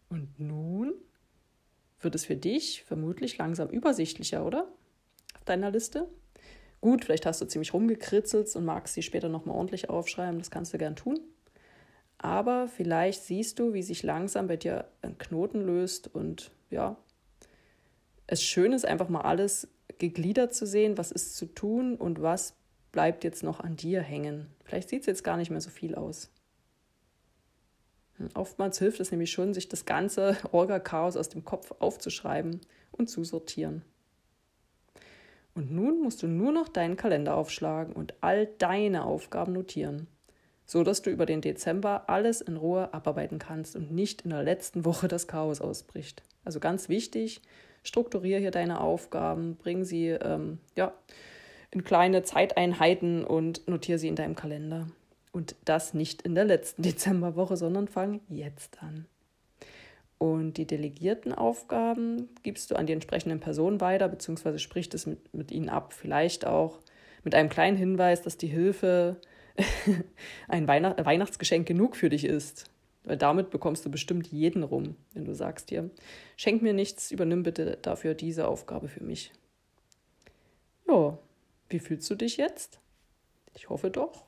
Und 0.09 0.39
nun 0.39 0.88
wird 2.01 2.15
es 2.15 2.25
für 2.25 2.35
dich 2.35 2.83
vermutlich 2.83 3.37
langsam 3.37 3.69
übersichtlicher, 3.69 4.45
oder? 4.45 4.67
Auf 5.35 5.43
deiner 5.45 5.71
Liste? 5.71 6.07
Gut, 6.81 7.05
vielleicht 7.05 7.25
hast 7.25 7.41
du 7.41 7.45
ziemlich 7.45 7.73
rumgekritzelt 7.73 8.55
und 8.55 8.65
magst 8.65 8.93
sie 8.93 9.01
später 9.01 9.27
nochmal 9.27 9.55
ordentlich 9.55 9.89
aufschreiben, 9.89 10.39
das 10.39 10.51
kannst 10.51 10.73
du 10.73 10.77
gern 10.77 10.95
tun. 10.95 11.19
Aber 12.17 12.67
vielleicht 12.67 13.23
siehst 13.23 13.59
du, 13.59 13.73
wie 13.73 13.83
sich 13.83 14.03
langsam 14.03 14.47
bei 14.47 14.57
dir 14.57 14.89
ein 15.01 15.17
Knoten 15.17 15.61
löst 15.61 16.13
und 16.13 16.51
ja, 16.69 16.97
es 18.27 18.43
schön 18.43 18.73
ist, 18.73 18.85
einfach 18.85 19.09
mal 19.09 19.21
alles 19.21 19.67
gegliedert 19.97 20.53
zu 20.53 20.65
sehen, 20.65 20.97
was 20.97 21.11
ist 21.11 21.35
zu 21.35 21.45
tun 21.47 21.95
und 21.95 22.21
was 22.21 22.53
bleibt 22.91 23.23
jetzt 23.23 23.43
noch 23.43 23.59
an 23.59 23.75
dir 23.75 24.01
hängen. 24.01 24.47
Vielleicht 24.63 24.89
sieht 24.89 25.01
es 25.01 25.07
jetzt 25.07 25.23
gar 25.23 25.37
nicht 25.37 25.51
mehr 25.51 25.61
so 25.61 25.69
viel 25.69 25.95
aus. 25.95 26.31
Oftmals 28.33 28.79
hilft 28.79 28.99
es 28.99 29.11
nämlich 29.11 29.31
schon, 29.31 29.53
sich 29.53 29.69
das 29.69 29.85
ganze 29.85 30.37
Orga-Chaos 30.51 31.17
aus 31.17 31.29
dem 31.29 31.45
Kopf 31.45 31.73
aufzuschreiben 31.79 32.61
und 32.91 33.09
zu 33.09 33.23
sortieren. 33.23 33.83
Und 35.55 35.71
nun 35.71 36.01
musst 36.01 36.23
du 36.23 36.27
nur 36.27 36.51
noch 36.51 36.69
deinen 36.69 36.95
Kalender 36.95 37.35
aufschlagen 37.35 37.93
und 37.93 38.13
all 38.21 38.45
deine 38.45 39.03
Aufgaben 39.03 39.53
notieren, 39.53 40.07
so 40.65 40.83
dass 40.83 41.01
du 41.01 41.09
über 41.09 41.25
den 41.25 41.41
Dezember 41.41 42.09
alles 42.09 42.41
in 42.41 42.57
Ruhe 42.57 42.93
abarbeiten 42.93 43.39
kannst 43.39 43.75
und 43.75 43.91
nicht 43.91 44.21
in 44.21 44.29
der 44.29 44.43
letzten 44.43 44.85
Woche 44.85 45.07
das 45.07 45.27
Chaos 45.27 45.59
ausbricht. 45.59 46.23
Also 46.45 46.59
ganz 46.59 46.87
wichtig, 46.87 47.41
strukturiere 47.83 48.39
hier 48.39 48.51
deine 48.51 48.79
Aufgaben, 48.79 49.55
bring 49.55 49.83
sie 49.83 50.09
ähm, 50.09 50.59
ja, 50.75 50.93
in 51.71 51.83
kleine 51.83 52.23
Zeiteinheiten 52.23 53.23
und 53.23 53.67
notiere 53.67 53.99
sie 53.99 54.07
in 54.07 54.15
deinem 54.15 54.35
Kalender. 54.35 54.87
Und 55.31 55.55
das 55.65 55.93
nicht 55.93 56.23
in 56.23 56.35
der 56.35 56.45
letzten 56.45 56.81
Dezemberwoche, 56.83 57.57
sondern 57.57 57.87
fang 57.87 58.21
jetzt 58.29 58.81
an. 58.81 59.05
Und 60.17 60.57
die 60.57 60.67
delegierten 60.67 61.33
Aufgaben 61.33 62.27
gibst 62.43 62.71
du 62.71 62.75
an 62.75 62.85
die 62.85 62.93
entsprechenden 62.93 63.39
Personen 63.39 63.79
weiter, 63.79 64.09
beziehungsweise 64.09 64.59
sprichst 64.59 64.93
es 64.93 65.05
mit, 65.05 65.33
mit 65.33 65.51
ihnen 65.51 65.69
ab. 65.69 65.93
Vielleicht 65.93 66.45
auch 66.45 66.79
mit 67.23 67.35
einem 67.35 67.49
kleinen 67.49 67.77
Hinweis, 67.77 68.21
dass 68.21 68.37
die 68.37 68.47
Hilfe 68.47 69.15
ein 70.49 70.67
Weihnacht 70.67 71.03
Weihnachtsgeschenk 71.05 71.67
genug 71.67 71.95
für 71.95 72.09
dich 72.09 72.25
ist. 72.25 72.69
Weil 73.05 73.17
damit 73.17 73.49
bekommst 73.49 73.85
du 73.85 73.89
bestimmt 73.89 74.27
jeden 74.27 74.63
rum, 74.63 74.95
wenn 75.13 75.25
du 75.25 75.33
sagst 75.33 75.69
dir, 75.69 75.89
schenk 76.35 76.61
mir 76.61 76.73
nichts, 76.73 77.11
übernimm 77.11 77.43
bitte 77.43 77.77
dafür 77.81 78.13
diese 78.13 78.47
Aufgabe 78.47 78.89
für 78.89 79.03
mich. 79.03 79.31
Ja, 80.87 81.17
wie 81.69 81.79
fühlst 81.79 82.09
du 82.09 82.15
dich 82.15 82.37
jetzt? 82.37 82.79
Ich 83.55 83.69
hoffe 83.69 83.89
doch, 83.89 84.25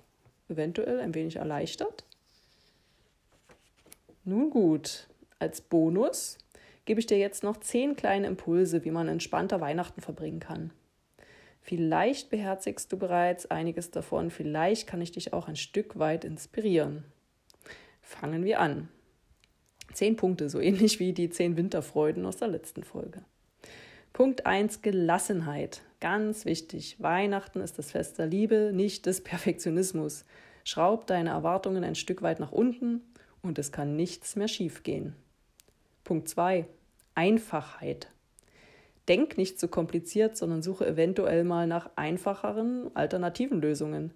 eventuell 0.51 0.99
ein 0.99 1.15
wenig 1.15 1.37
erleichtert. 1.37 2.03
Nun 4.23 4.49
gut, 4.49 5.07
als 5.39 5.61
Bonus 5.61 6.37
gebe 6.85 6.99
ich 6.99 7.07
dir 7.07 7.17
jetzt 7.17 7.43
noch 7.43 7.57
zehn 7.57 7.95
kleine 7.95 8.27
Impulse, 8.27 8.85
wie 8.85 8.91
man 8.91 9.07
entspannter 9.07 9.61
Weihnachten 9.61 10.01
verbringen 10.01 10.39
kann. 10.39 10.71
Vielleicht 11.61 12.29
beherzigst 12.29 12.91
du 12.91 12.97
bereits 12.97 13.45
einiges 13.45 13.91
davon, 13.91 14.31
vielleicht 14.31 14.87
kann 14.87 15.01
ich 15.01 15.11
dich 15.11 15.33
auch 15.33 15.47
ein 15.47 15.55
Stück 15.55 15.99
weit 15.99 16.25
inspirieren. 16.25 17.03
Fangen 18.01 18.43
wir 18.43 18.59
an. 18.59 18.89
Zehn 19.93 20.15
Punkte, 20.15 20.49
so 20.49 20.59
ähnlich 20.61 20.99
wie 20.99 21.13
die 21.13 21.29
zehn 21.29 21.57
Winterfreuden 21.57 22.25
aus 22.25 22.37
der 22.37 22.47
letzten 22.47 22.83
Folge. 22.83 23.23
Punkt 24.13 24.45
1, 24.45 24.81
Gelassenheit. 24.81 25.81
Ganz 26.01 26.45
wichtig. 26.45 26.97
Weihnachten 26.97 27.61
ist 27.61 27.77
das 27.77 27.91
Fest 27.91 28.17
der 28.17 28.25
Liebe, 28.25 28.71
nicht 28.73 29.05
des 29.05 29.21
Perfektionismus. 29.23 30.25
Schraub 30.63 31.05
deine 31.05 31.29
Erwartungen 31.29 31.83
ein 31.83 31.95
Stück 31.95 32.23
weit 32.23 32.39
nach 32.39 32.51
unten 32.51 33.01
und 33.43 33.59
es 33.59 33.71
kann 33.71 33.95
nichts 33.95 34.35
mehr 34.35 34.47
schiefgehen. 34.47 35.15
Punkt 36.03 36.27
2. 36.27 36.65
Einfachheit. 37.13 38.09
Denk 39.07 39.37
nicht 39.37 39.59
zu 39.59 39.67
kompliziert, 39.67 40.37
sondern 40.37 40.63
suche 40.63 40.87
eventuell 40.87 41.43
mal 41.43 41.67
nach 41.67 41.91
einfacheren, 41.95 42.89
alternativen 42.95 43.61
Lösungen. 43.61 44.11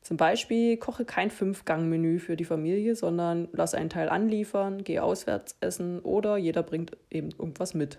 Zum 0.00 0.16
Beispiel 0.16 0.78
koche 0.78 1.04
kein 1.04 1.30
Fünf-Gang-Menü 1.30 2.20
für 2.20 2.36
die 2.36 2.44
Familie, 2.46 2.94
sondern 2.94 3.48
lass 3.52 3.74
einen 3.74 3.90
Teil 3.90 4.08
anliefern, 4.08 4.82
geh 4.82 5.00
auswärts 5.00 5.56
essen 5.60 6.00
oder 6.00 6.38
jeder 6.38 6.62
bringt 6.62 6.96
eben 7.10 7.30
irgendwas 7.38 7.74
mit. 7.74 7.98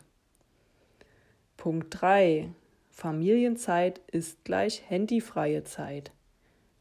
Punkt 1.57 1.88
3. 2.01 2.50
Familienzeit 3.00 4.01
ist 4.12 4.44
gleich 4.44 4.84
handyfreie 4.89 5.63
Zeit. 5.63 6.12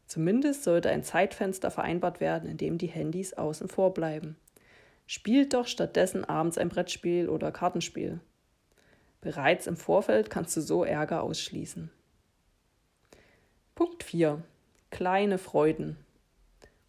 Zumindest 0.05 0.65
sollte 0.65 0.89
ein 0.89 1.01
Zeitfenster 1.01 1.71
vereinbart 1.71 2.19
werden, 2.19 2.49
in 2.49 2.57
dem 2.57 2.77
die 2.77 2.87
Handys 2.87 3.35
außen 3.35 3.69
vor 3.69 3.93
bleiben. 3.93 4.35
Spielt 5.07 5.53
doch 5.53 5.65
stattdessen 5.65 6.25
abends 6.25 6.57
ein 6.57 6.67
Brettspiel 6.67 7.29
oder 7.29 7.53
Kartenspiel. 7.53 8.19
Bereits 9.21 9.65
im 9.65 9.77
Vorfeld 9.77 10.29
kannst 10.29 10.57
du 10.57 10.61
so 10.61 10.83
Ärger 10.83 11.23
ausschließen. 11.23 11.89
Punkt 13.75 14.03
4. 14.03 14.43
Kleine 14.89 15.37
Freuden. 15.37 15.95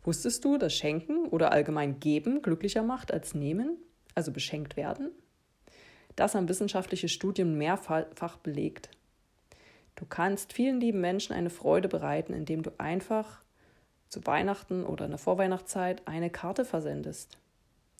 Wusstest 0.02 0.44
du, 0.44 0.58
dass 0.58 0.74
Schenken 0.74 1.26
oder 1.26 1.52
allgemein 1.52 2.00
Geben 2.00 2.42
glücklicher 2.42 2.82
macht 2.82 3.12
als 3.12 3.32
Nehmen, 3.34 3.78
also 4.16 4.32
beschenkt 4.32 4.76
werden? 4.76 5.12
Das 6.16 6.34
haben 6.34 6.48
wissenschaftliche 6.48 7.08
Studien 7.08 7.56
mehrfach 7.56 8.38
belegt. 8.38 8.90
Du 10.00 10.06
kannst 10.06 10.54
vielen 10.54 10.80
lieben 10.80 11.02
Menschen 11.02 11.34
eine 11.34 11.50
Freude 11.50 11.86
bereiten, 11.86 12.32
indem 12.32 12.62
du 12.62 12.70
einfach 12.78 13.42
zu 14.08 14.24
Weihnachten 14.24 14.86
oder 14.86 15.04
in 15.04 15.10
der 15.10 15.18
Vorweihnachtszeit 15.18 16.08
eine 16.08 16.30
Karte 16.30 16.64
versendest. 16.64 17.36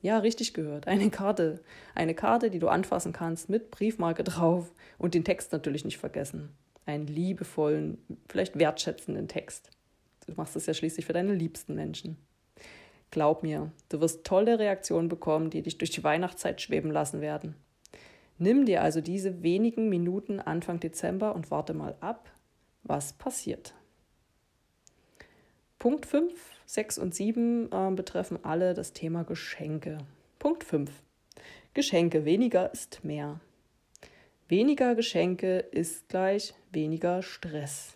Ja, 0.01 0.17
richtig 0.17 0.55
gehört. 0.55 0.89
Eine 0.89 1.11
Karte. 1.11 1.61
Eine 1.95 2.15
Karte, 2.15 2.49
die 2.49 2.59
du 2.59 2.69
anfassen 2.69 3.13
kannst 3.13 3.51
mit 3.51 3.71
Briefmarke 3.71 4.25
drauf 4.25 4.73
und 4.97 5.13
den 5.13 5.25
Text 5.25 5.53
natürlich 5.53 5.85
nicht 5.85 5.99
vergessen. 5.99 6.57
Einen 6.87 7.07
liebevollen, 7.07 7.99
vielleicht 8.31 8.59
wertschätzenden 8.59 9.29
Text. 9.29 9.69
Du 10.27 10.33
machst 10.37 10.57
es 10.57 10.65
ja 10.65 10.73
schließlich 10.73 11.05
für 11.05 11.13
deine 11.13 11.35
liebsten 11.35 11.75
Menschen. 11.75 12.17
Glaub 13.11 13.43
mir, 13.43 13.73
du 13.91 14.01
wirst 14.01 14.25
tolle 14.25 14.59
Reaktionen 14.59 15.11
bekommen, 15.11 15.51
die 15.51 15.61
dich 15.61 15.77
durch 15.77 15.91
die 15.91 16.03
Weihnachtszeit 16.03 16.63
schweben 16.63 16.91
lassen 16.91 17.21
werden. 17.21 17.57
Nimm 18.43 18.65
dir 18.65 18.83
also 18.83 19.03
diese 19.03 19.43
wenigen 19.43 19.91
Minuten 19.91 20.41
Anfang 20.41 20.81
Dezember 20.81 21.35
und 21.35 21.51
warte 21.51 21.75
mal 21.75 21.95
ab, 22.01 22.31
was 22.83 23.13
passiert. 23.13 23.75
Punkt 25.79 26.07
5, 26.07 26.33
6 26.65 26.99
und 27.01 27.15
7 27.15 27.71
äh, 27.71 27.91
betreffen 27.91 28.39
alle 28.43 28.73
das 28.73 28.95
Thema 28.95 29.25
Geschenke. 29.25 29.99
Punkt 30.39 30.65
5. 30.65 30.91
Geschenke, 31.75 32.25
weniger 32.25 32.73
ist 32.73 33.05
mehr. 33.05 33.41
Weniger 34.49 34.95
Geschenke 34.95 35.59
ist 35.59 36.09
gleich 36.09 36.55
weniger 36.73 37.23
Stress. 37.23 37.93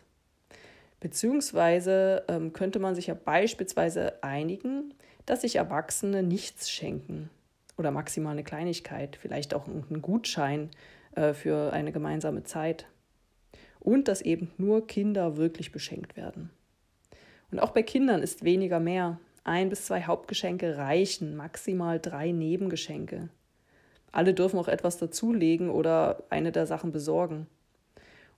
Beziehungsweise 1.01 2.23
ähm, 2.29 2.53
könnte 2.53 2.81
man 2.81 2.95
sich 2.95 3.07
ja 3.07 3.15
beispielsweise 3.15 4.23
einigen, 4.23 4.93
dass 5.25 5.41
sich 5.41 5.57
Erwachsene 5.57 6.23
nichts 6.23 6.71
schenken 6.71 7.31
oder 7.77 7.91
maximal 7.91 8.33
eine 8.33 8.45
Kleinigkeit, 8.45 9.17
vielleicht 9.17 9.55
auch 9.55 9.67
einen 9.67 10.03
Gutschein 10.03 10.71
äh, 11.15 11.33
für 11.33 11.73
eine 11.73 11.93
gemeinsame 11.93 12.45
Zeit. 12.45 12.87
Und 13.81 14.09
dass 14.09 14.23
eben 14.23 14.51
nur 14.57 14.87
Kinder 14.87 15.37
wirklich 15.37 15.73
beschenkt 15.73 16.17
werden. 16.17 16.51
Und 17.51 17.61
auch 17.61 17.71
bei 17.71 17.83
Kindern 17.83 18.23
ist 18.23 18.45
weniger 18.45 18.81
mehr. 18.81 19.21
Ein 19.45 19.69
bis 19.69 19.87
zwei 19.87 20.03
Hauptgeschenke 20.03 20.79
reichen, 20.79 21.37
maximal 21.37 22.01
drei 22.01 22.33
Nebengeschenke. 22.33 23.29
Alle 24.11 24.33
dürfen 24.33 24.59
auch 24.59 24.69
etwas 24.69 24.97
dazulegen 24.97 25.71
oder 25.71 26.23
eine 26.31 26.53
der 26.53 26.67
Sachen 26.67 26.93
besorgen. 26.93 27.47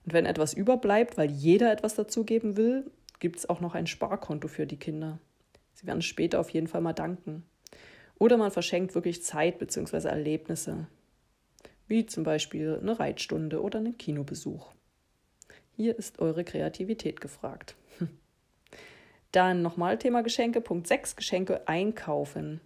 Und 0.05 0.13
wenn 0.13 0.25
etwas 0.25 0.53
überbleibt, 0.53 1.17
weil 1.17 1.31
jeder 1.31 1.71
etwas 1.71 1.95
dazugeben 1.95 2.57
will, 2.57 2.89
gibt 3.19 3.37
es 3.37 3.49
auch 3.49 3.61
noch 3.61 3.75
ein 3.75 3.87
Sparkonto 3.87 4.47
für 4.47 4.65
die 4.65 4.77
Kinder. 4.77 5.19
Sie 5.73 5.85
werden 5.85 6.01
später 6.01 6.39
auf 6.39 6.49
jeden 6.49 6.67
Fall 6.67 6.81
mal 6.81 6.93
danken. 6.93 7.43
Oder 8.19 8.37
man 8.37 8.51
verschenkt 8.51 8.95
wirklich 8.95 9.23
Zeit 9.23 9.59
bzw. 9.59 10.07
Erlebnisse, 10.07 10.87
wie 11.87 12.05
zum 12.05 12.23
Beispiel 12.23 12.79
eine 12.81 12.99
Reitstunde 12.99 13.61
oder 13.61 13.79
einen 13.79 13.97
Kinobesuch. 13.97 14.71
Hier 15.75 15.97
ist 15.97 16.19
eure 16.19 16.43
Kreativität 16.43 17.21
gefragt. 17.21 17.75
Dann 19.31 19.61
nochmal 19.61 19.99
Thema 19.99 20.23
Geschenke. 20.23 20.61
Punkt 20.61 20.87
6, 20.87 21.15
Geschenke 21.15 21.67
einkaufen. 21.67 22.61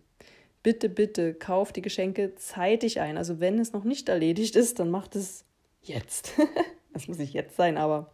Bitte, 0.63 0.89
bitte 0.89 1.34
kauft 1.34 1.75
die 1.75 1.81
Geschenke 1.81 2.36
zeitig 2.36 3.01
ein. 3.01 3.17
Also 3.17 3.39
wenn 3.39 3.60
es 3.60 3.74
noch 3.74 3.84
nicht 3.84 4.10
erledigt 4.10 4.55
ist, 4.55 4.79
dann 4.79 4.89
macht 4.89 5.15
es 5.15 5.43
jetzt. 5.81 6.34
das 6.93 7.08
muss 7.08 7.17
nicht 7.17 7.34
jetzt 7.34 7.58
sein, 7.58 7.77
aber 7.77 8.13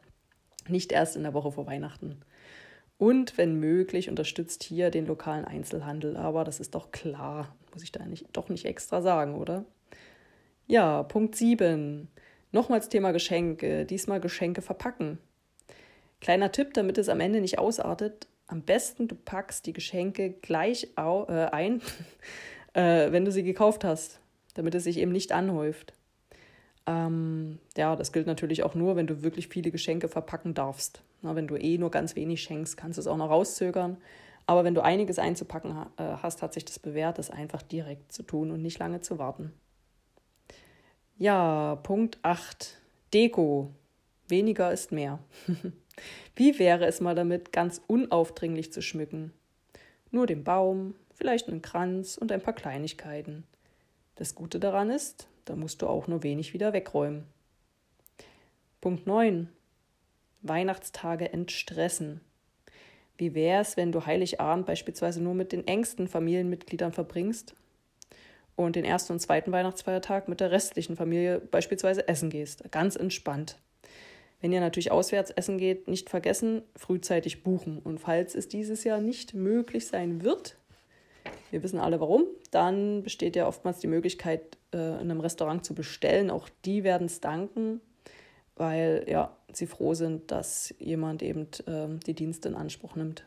nicht 0.68 0.92
erst 0.92 1.16
in 1.16 1.24
der 1.24 1.34
Woche 1.34 1.52
vor 1.52 1.68
Weihnachten. 1.68 2.22
Und 2.98 3.38
wenn 3.38 3.60
möglich, 3.60 4.10
unterstützt 4.10 4.64
hier 4.64 4.90
den 4.90 5.06
lokalen 5.06 5.46
Einzelhandel. 5.46 6.18
Aber 6.18 6.44
das 6.44 6.60
ist 6.60 6.74
doch 6.74 6.92
klar, 6.92 7.56
muss 7.74 7.84
ich 7.84 7.92
da 7.92 8.06
nicht, 8.06 8.26
doch 8.34 8.50
nicht 8.50 8.66
extra 8.66 9.02
sagen, 9.02 9.36
oder? 9.36 9.66
Ja, 10.66 11.04
Punkt 11.04 11.36
7. 11.36 12.08
Nochmals 12.52 12.90
Thema 12.90 13.12
Geschenke. 13.12 13.86
Diesmal 13.86 14.20
Geschenke 14.20 14.62
verpacken. 14.62 15.20
Kleiner 16.22 16.52
Tipp, 16.52 16.74
damit 16.74 16.98
es 16.98 17.10
am 17.10 17.20
Ende 17.20 17.42
nicht 17.42 17.60
ausartet. 17.60 18.28
Am 18.48 18.62
besten 18.62 19.08
du 19.08 19.16
packst 19.16 19.66
die 19.66 19.74
Geschenke 19.74 20.32
gleich 20.32 20.88
au 20.96 21.26
äh, 21.28 21.50
ein, 21.52 21.82
äh, 22.74 23.12
wenn 23.12 23.26
du 23.26 23.32
sie 23.32 23.44
gekauft 23.44 23.84
hast, 23.84 24.20
damit 24.56 24.74
es 24.74 24.86
sich 24.86 24.98
eben 24.98 25.12
nicht 25.12 25.32
anhäuft. 25.32 25.94
Ähm, 26.88 27.60
ja, 27.76 27.96
das 27.96 28.14
gilt 28.14 28.26
natürlich 28.26 28.64
auch 28.64 28.74
nur, 28.74 28.96
wenn 28.96 29.06
du 29.06 29.22
wirklich 29.22 29.50
viele 29.50 29.70
Geschenke 29.70 30.08
verpacken 30.08 30.54
darfst. 30.54 31.02
Na, 31.22 31.36
wenn 31.36 31.48
du 31.48 31.56
eh 31.56 31.78
nur 31.78 31.92
ganz 31.92 32.16
wenig 32.16 32.42
schenkst, 32.42 32.78
kannst 32.78 32.98
du 32.98 33.02
es 33.02 33.08
auch 33.08 33.18
noch 33.18 33.30
rauszögern. 33.30 33.98
Aber 34.46 34.64
wenn 34.64 34.76
du 34.76 34.82
einiges 34.82 35.20
einzupacken 35.20 35.72
äh, 35.98 36.04
hast, 36.04 36.42
hat 36.42 36.54
sich 36.54 36.64
das 36.64 36.80
bewährt, 36.80 37.18
das 37.18 37.30
einfach 37.30 37.62
direkt 37.62 38.12
zu 38.12 38.24
tun 38.24 38.52
und 38.52 38.62
nicht 38.62 38.80
lange 38.80 39.02
zu 39.02 39.20
warten. 39.20 39.52
Ja, 41.18 41.76
Punkt 41.84 42.20
8. 42.22 42.78
Deko. 43.14 43.72
Weniger 44.30 44.72
ist 44.72 44.92
mehr. 44.92 45.20
Wie 46.36 46.60
wäre 46.60 46.86
es 46.86 47.02
mal 47.02 47.16
damit, 47.16 47.52
ganz 47.52 47.82
unaufdringlich 47.88 48.72
zu 48.72 48.82
schmücken? 48.82 49.34
Nur 50.12 50.28
den 50.28 50.44
Baum, 50.44 50.96
vielleicht 51.14 51.48
einen 51.48 51.62
Kranz 51.62 52.18
und 52.18 52.32
ein 52.32 52.42
paar 52.42 52.54
Kleinigkeiten. 52.54 53.46
Das 54.16 54.36
Gute 54.36 54.60
daran 54.60 54.90
ist, 54.90 55.28
da 55.46 55.56
musst 55.56 55.82
du 55.82 55.88
auch 55.88 56.08
nur 56.08 56.24
wenig 56.24 56.54
wieder 56.54 56.74
wegräumen. 56.74 57.26
Punkt 58.80 59.08
9. 59.08 59.50
Weihnachtstage 60.50 61.32
entstressen. 61.32 62.22
Wie 63.18 63.34
wäre 63.34 63.62
es, 63.62 63.78
wenn 63.78 63.92
du 63.92 64.06
Heiligabend 64.06 64.66
beispielsweise 64.66 65.22
nur 65.22 65.34
mit 65.34 65.52
den 65.52 65.68
engsten 65.68 66.08
Familienmitgliedern 66.08 66.92
verbringst 66.92 67.56
und 68.56 68.76
den 68.76 68.86
ersten 68.86 69.14
und 69.14 69.20
zweiten 69.20 69.52
Weihnachtsfeiertag 69.52 70.28
mit 70.28 70.40
der 70.40 70.52
restlichen 70.52 70.96
Familie 70.96 71.40
beispielsweise 71.40 72.08
essen 72.08 72.30
gehst? 72.30 72.72
Ganz 72.72 72.96
entspannt. 72.96 73.58
Wenn 74.40 74.52
ihr 74.52 74.60
natürlich 74.60 74.92
auswärts 74.92 75.32
essen 75.32 75.58
geht, 75.58 75.88
nicht 75.88 76.10
vergessen, 76.10 76.62
frühzeitig 76.76 77.44
buchen. 77.44 77.80
Und 77.80 78.00
falls 78.00 78.36
es 78.36 78.48
dieses 78.48 78.84
Jahr 78.84 79.00
nicht 79.00 79.34
möglich 79.34 79.88
sein 79.88 80.24
wird, 80.24 80.58
wir 81.50 81.64
wissen 81.64 81.80
alle 81.80 82.00
warum, 82.00 82.26
dann 82.52 83.04
besteht 83.04 83.36
ja 83.36 83.48
oftmals 83.48 83.80
die 83.80 83.88
Möglichkeit, 83.88 84.58
äh, 84.74 84.78
in 84.78 85.12
einem 85.12 85.22
Restaurant 85.22 85.66
zu 85.66 85.74
bestellen. 85.74 86.30
Auch 86.30 86.50
die 86.66 86.84
werden 86.84 87.08
es 87.08 87.20
danken, 87.20 87.82
weil 88.56 89.06
ja, 89.08 89.37
sie 89.52 89.68
froh 89.68 89.94
sind, 89.94 90.32
dass 90.32 90.74
jemand 90.80 91.24
eben 91.24 91.48
äh, 91.66 91.88
die 92.06 92.14
Dienste 92.14 92.50
in 92.50 92.56
Anspruch 92.56 92.96
nimmt. 92.96 93.26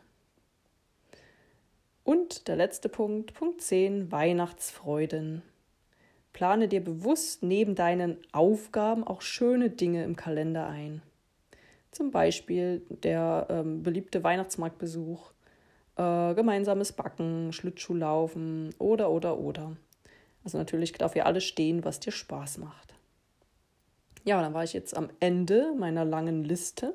Und 2.04 2.48
der 2.48 2.56
letzte 2.56 2.88
Punkt, 2.88 3.34
Punkt 3.34 3.60
10, 3.60 4.10
Weihnachtsfreuden. 4.10 5.42
Plane 6.32 6.68
dir 6.68 6.82
bewusst 6.82 7.42
neben 7.42 7.74
deinen 7.74 8.16
Aufgaben 8.32 9.04
auch 9.04 9.22
schöne 9.22 9.70
Dinge 9.70 10.04
im 10.04 10.16
Kalender 10.16 10.66
ein. 10.66 11.02
Zum 11.90 12.10
Beispiel 12.10 12.82
der 12.88 13.46
ähm, 13.50 13.82
beliebte 13.82 14.22
Weihnachtsmarktbesuch, 14.22 15.32
äh, 15.96 16.34
gemeinsames 16.34 16.92
Backen, 16.92 17.52
Schlittschuhlaufen 17.52 18.74
oder, 18.78 19.10
oder, 19.10 19.38
oder. 19.38 19.76
Also 20.44 20.56
natürlich 20.56 20.92
darf 20.92 21.14
hier 21.14 21.26
alles 21.26 21.44
stehen, 21.44 21.84
was 21.84 22.00
dir 22.00 22.12
Spaß 22.12 22.58
macht. 22.58 22.94
Ja, 24.24 24.40
dann 24.40 24.54
war 24.54 24.64
ich 24.64 24.72
jetzt 24.72 24.96
am 24.96 25.10
Ende 25.20 25.74
meiner 25.78 26.04
langen 26.04 26.44
Liste 26.44 26.94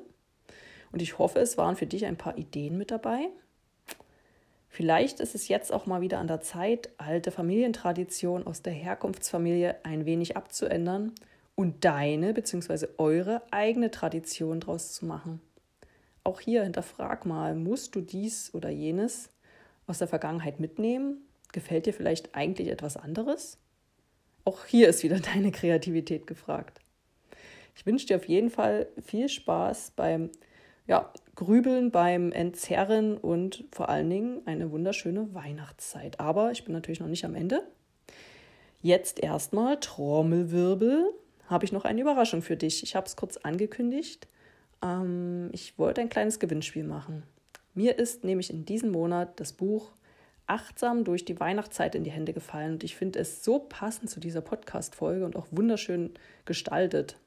und 0.92 1.02
ich 1.02 1.18
hoffe, 1.18 1.40
es 1.40 1.58
waren 1.58 1.76
für 1.76 1.86
dich 1.86 2.06
ein 2.06 2.16
paar 2.16 2.38
Ideen 2.38 2.78
mit 2.78 2.90
dabei. 2.90 3.28
Vielleicht 4.68 5.20
ist 5.20 5.34
es 5.34 5.48
jetzt 5.48 5.72
auch 5.72 5.86
mal 5.86 6.00
wieder 6.00 6.18
an 6.18 6.26
der 6.26 6.40
Zeit, 6.40 6.90
alte 6.98 7.30
Familientraditionen 7.30 8.46
aus 8.46 8.62
der 8.62 8.74
Herkunftsfamilie 8.74 9.76
ein 9.84 10.04
wenig 10.04 10.36
abzuändern 10.36 11.12
und 11.54 11.84
deine 11.84 12.34
bzw. 12.34 12.88
eure 12.98 13.42
eigene 13.50 13.90
Tradition 13.90 14.60
draus 14.60 14.92
zu 14.92 15.06
machen. 15.06 15.40
Auch 16.24 16.40
hier 16.40 16.62
hinterfrag 16.62 17.24
mal, 17.24 17.54
musst 17.54 17.94
du 17.94 18.00
dies 18.00 18.52
oder 18.52 18.68
jenes 18.68 19.30
aus 19.86 19.98
der 19.98 20.08
Vergangenheit 20.08 20.60
mitnehmen? 20.60 21.22
Gefällt 21.52 21.86
dir 21.86 21.94
vielleicht 21.94 22.34
eigentlich 22.34 22.68
etwas 22.68 22.96
anderes? 22.96 23.58
Auch 24.44 24.66
hier 24.66 24.88
ist 24.88 25.02
wieder 25.02 25.20
deine 25.34 25.52
Kreativität 25.52 26.26
gefragt. 26.26 26.80
Ich 27.76 27.84
wünsche 27.84 28.06
dir 28.06 28.16
auf 28.16 28.26
jeden 28.26 28.50
Fall 28.50 28.88
viel 29.04 29.28
Spaß 29.28 29.92
beim 29.94 30.30
ja, 30.86 31.12
Grübeln, 31.34 31.90
beim 31.90 32.32
Entzerren 32.32 33.18
und 33.18 33.64
vor 33.70 33.88
allen 33.88 34.08
Dingen 34.08 34.40
eine 34.46 34.70
wunderschöne 34.70 35.34
Weihnachtszeit. 35.34 36.18
Aber 36.18 36.52
ich 36.52 36.64
bin 36.64 36.72
natürlich 36.72 37.00
noch 37.00 37.08
nicht 37.08 37.24
am 37.24 37.34
Ende. 37.34 37.62
Jetzt 38.82 39.22
erstmal 39.22 39.78
Trommelwirbel. 39.78 41.12
Habe 41.48 41.64
ich 41.64 41.72
noch 41.72 41.84
eine 41.84 42.00
Überraschung 42.00 42.40
für 42.40 42.56
dich. 42.56 42.82
Ich 42.82 42.96
habe 42.96 43.06
es 43.06 43.16
kurz 43.16 43.36
angekündigt. 43.36 44.26
Ähm, 44.82 45.50
ich 45.52 45.78
wollte 45.78 46.00
ein 46.00 46.08
kleines 46.08 46.38
Gewinnspiel 46.38 46.84
machen. 46.84 47.24
Mir 47.74 47.98
ist 47.98 48.24
nämlich 48.24 48.50
in 48.50 48.64
diesem 48.64 48.90
Monat 48.90 49.38
das 49.38 49.52
Buch 49.52 49.92
Achtsam 50.46 51.04
durch 51.04 51.24
die 51.24 51.38
Weihnachtszeit 51.38 51.94
in 51.94 52.04
die 52.04 52.10
Hände 52.10 52.32
gefallen 52.32 52.74
und 52.74 52.84
ich 52.84 52.94
finde 52.94 53.18
es 53.18 53.42
so 53.42 53.58
passend 53.58 54.08
zu 54.08 54.20
dieser 54.20 54.40
Podcast-Folge 54.40 55.24
und 55.24 55.34
auch 55.34 55.48
wunderschön 55.50 56.14
gestaltet. 56.44 57.18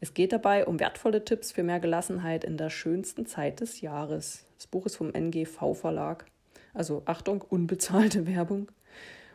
Es 0.00 0.12
geht 0.12 0.32
dabei 0.32 0.66
um 0.66 0.78
wertvolle 0.78 1.24
Tipps 1.24 1.52
für 1.52 1.62
mehr 1.62 1.80
Gelassenheit 1.80 2.44
in 2.44 2.58
der 2.58 2.68
schönsten 2.68 3.24
Zeit 3.24 3.60
des 3.60 3.80
Jahres. 3.80 4.44
Das 4.56 4.66
Buch 4.66 4.86
ist 4.86 4.96
vom 4.96 5.10
NGV 5.10 5.74
Verlag. 5.74 6.26
Also 6.74 7.02
Achtung, 7.06 7.40
unbezahlte 7.40 8.26
Werbung. 8.34 8.70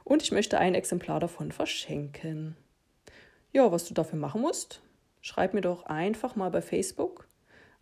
Und 0.04 0.22
ich 0.22 0.32
möchte 0.32 0.60
ein 0.60 0.76
Exemplar 0.76 1.20
davon 1.20 1.52
verschenken. 1.52 2.56
Ja, 3.52 3.72
was 3.72 3.88
du 3.88 3.94
dafür 3.94 4.20
machen 4.20 4.42
musst, 4.42 4.82
schreib 5.22 5.54
mir 5.54 5.62
doch 5.62 5.86
einfach 5.86 6.36
mal 6.36 6.52
bei 6.52 6.62
Facebook 6.62 7.28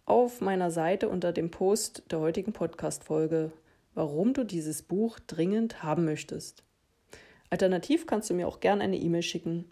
auf 0.06 0.42
meiner 0.42 0.72
Seite 0.72 1.08
unter 1.08 1.32
dem 1.32 1.52
Post 1.52 2.04
der 2.10 2.20
heutigen 2.20 2.54
Podcast-Folge, 2.54 3.52
warum 3.94 4.34
du 4.34 4.44
dieses 4.44 4.82
Buch 4.82 5.20
dringend 5.20 5.84
haben 5.84 6.06
möchtest. 6.06 6.64
Alternativ 7.50 8.08
kannst 8.08 8.30
du 8.30 8.34
mir 8.34 8.48
auch 8.48 8.60
gerne 8.60 8.84
eine 8.84 8.98
E-Mail 8.98 9.22
schicken 9.22 9.70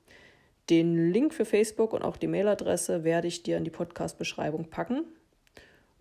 den 0.69 1.11
Link 1.11 1.33
für 1.33 1.45
Facebook 1.45 1.93
und 1.93 2.01
auch 2.01 2.17
die 2.17 2.27
Mailadresse 2.27 3.03
werde 3.03 3.27
ich 3.27 3.43
dir 3.43 3.57
in 3.57 3.63
die 3.63 3.71
Podcast-Beschreibung 3.71 4.65
packen. 4.69 5.05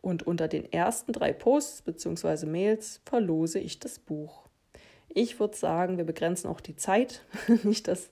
Und 0.01 0.25
unter 0.25 0.47
den 0.47 0.73
ersten 0.73 1.13
drei 1.13 1.33
Posts 1.33 1.83
bzw. 1.83 2.47
Mails 2.47 3.01
verlose 3.05 3.59
ich 3.59 3.81
das 3.81 3.99
Buch. 3.99 4.47
Ich 5.09 5.41
würde 5.41 5.57
sagen, 5.57 5.97
wir 5.97 6.05
begrenzen 6.05 6.49
auch 6.49 6.61
die 6.61 6.77
Zeit. 6.77 7.23
Nicht, 7.65 7.89
dass 7.89 8.11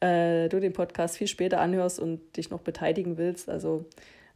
äh, 0.00 0.48
du 0.48 0.60
den 0.60 0.72
Podcast 0.72 1.18
viel 1.18 1.26
später 1.26 1.60
anhörst 1.60 2.00
und 2.00 2.36
dich 2.36 2.50
noch 2.50 2.60
beteiligen 2.60 3.18
willst. 3.18 3.48
Also 3.48 3.86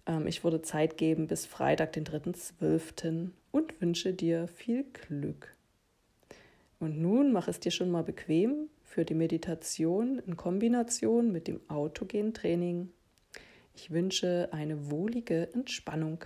ähm, 0.07 0.26
ich 0.26 0.44
würde 0.44 0.62
Zeit 0.62 0.96
geben 0.96 1.28
bis 1.28 1.46
Freitag, 1.46 1.92
den 1.92 2.04
3.12. 2.04 3.31
und 3.52 3.81
wünsche 3.81 4.12
dir 4.12 4.48
viel 4.48 4.85
Glück. 4.92 5.54
Und 6.81 7.00
nun 7.00 7.33
mach 7.33 7.48
es 7.48 7.61
dir 7.61 7.70
schon 7.70 7.90
mal 7.90 8.04
bequem 8.04 8.68
für 8.88 9.05
die 9.05 9.14
Meditation 9.14 10.18
in 10.18 10.37
Kombination 10.37 11.31
mit 11.31 11.46
dem 11.46 11.61
autogenen 11.68 12.33
Training. 12.33 12.90
Ich 13.74 13.90
wünsche 13.90 14.48
eine 14.51 14.90
wohlige 14.90 15.53
Entspannung. 15.53 16.24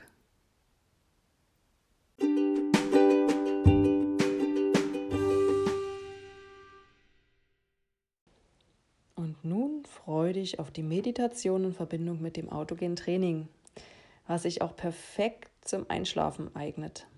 Und 9.16 9.44
nun 9.44 9.84
freue 9.84 10.32
dich 10.32 10.60
auf 10.60 10.70
die 10.70 10.84
Meditation 10.84 11.64
in 11.64 11.72
Verbindung 11.74 12.22
mit 12.22 12.36
dem 12.36 12.48
autogenen 12.48 12.96
Training, 12.96 13.48
was 14.28 14.44
sich 14.44 14.62
auch 14.62 14.76
perfekt 14.76 15.50
zum 15.62 15.90
Einschlafen 15.90 16.54
eignet. 16.54 17.08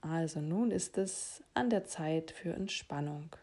Also 0.00 0.40
nun 0.40 0.70
ist 0.70 0.96
es 0.96 1.44
an 1.52 1.68
der 1.68 1.84
Zeit 1.84 2.30
für 2.30 2.54
Entspannung. 2.54 3.36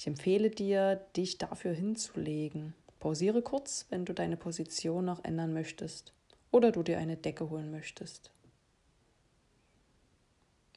Ich 0.00 0.06
empfehle 0.06 0.48
dir, 0.48 0.96
dich 1.14 1.36
dafür 1.36 1.74
hinzulegen. 1.74 2.72
Pausiere 3.00 3.42
kurz, 3.42 3.84
wenn 3.90 4.06
du 4.06 4.14
deine 4.14 4.38
Position 4.38 5.04
noch 5.04 5.22
ändern 5.24 5.52
möchtest 5.52 6.14
oder 6.50 6.72
du 6.72 6.82
dir 6.82 6.96
eine 6.96 7.18
Decke 7.18 7.50
holen 7.50 7.70
möchtest. 7.70 8.30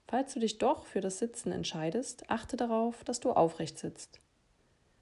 Falls 0.10 0.34
du 0.34 0.42
dich 0.42 0.58
doch 0.58 0.86
für 0.86 1.00
das 1.00 1.20
Sitzen 1.20 1.54
entscheidest, 1.54 2.30
achte 2.30 2.58
darauf, 2.58 3.06
dass 3.06 3.22
du 3.22 3.32
aufrecht 3.32 3.80
sitzt. 3.80 4.20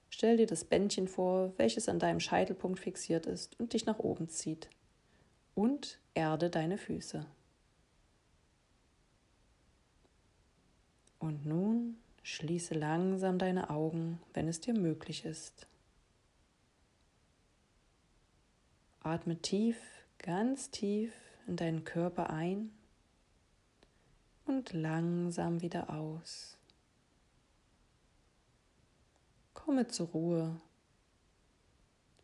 Stell 0.08 0.36
dir 0.36 0.46
das 0.46 0.62
Bändchen 0.62 1.08
vor, 1.08 1.52
welches 1.56 1.88
an 1.88 1.98
deinem 1.98 2.20
Scheitelpunkt 2.20 2.78
fixiert 2.78 3.26
ist 3.26 3.58
und 3.58 3.72
dich 3.72 3.86
nach 3.86 3.98
oben 3.98 4.28
zieht. 4.28 4.70
Und 5.56 5.98
erde 6.14 6.48
deine 6.48 6.78
Füße. 6.78 7.26
Und 11.18 11.44
nun 11.44 11.96
Schließe 12.22 12.74
langsam 12.74 13.38
deine 13.38 13.70
Augen, 13.70 14.20
wenn 14.32 14.48
es 14.48 14.60
dir 14.60 14.74
möglich 14.74 15.24
ist. 15.24 15.66
Atme 19.00 19.36
tief, 19.38 19.76
ganz 20.18 20.70
tief 20.70 21.12
in 21.46 21.56
deinen 21.56 21.84
Körper 21.84 22.30
ein 22.30 22.70
und 24.44 24.72
langsam 24.72 25.60
wieder 25.60 25.90
aus. 25.90 26.56
Komme 29.54 29.88
zur 29.88 30.08
Ruhe 30.08 30.60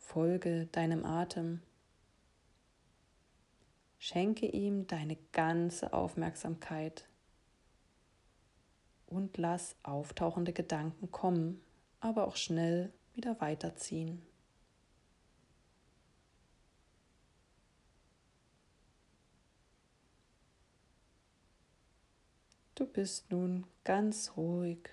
Folge 0.09 0.67
deinem 0.73 1.05
Atem. 1.05 1.61
Schenke 3.99 4.47
ihm 4.47 4.87
deine 4.87 5.17
ganze 5.33 5.93
Aufmerksamkeit 5.93 7.07
und 9.09 9.37
lass 9.37 9.77
auftauchende 9.83 10.53
Gedanken 10.53 11.11
kommen, 11.11 11.61
aber 12.01 12.27
auch 12.27 12.37
schnell 12.37 12.93
wieder 13.15 13.41
weiterziehen. 13.41 14.23
Du 22.75 22.87
bist 22.87 23.33
nun 23.33 23.67
ganz 23.83 24.37
ruhig 24.37 24.89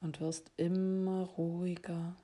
und 0.00 0.20
wirst 0.20 0.50
immer 0.56 1.24
ruhiger. 1.24 2.16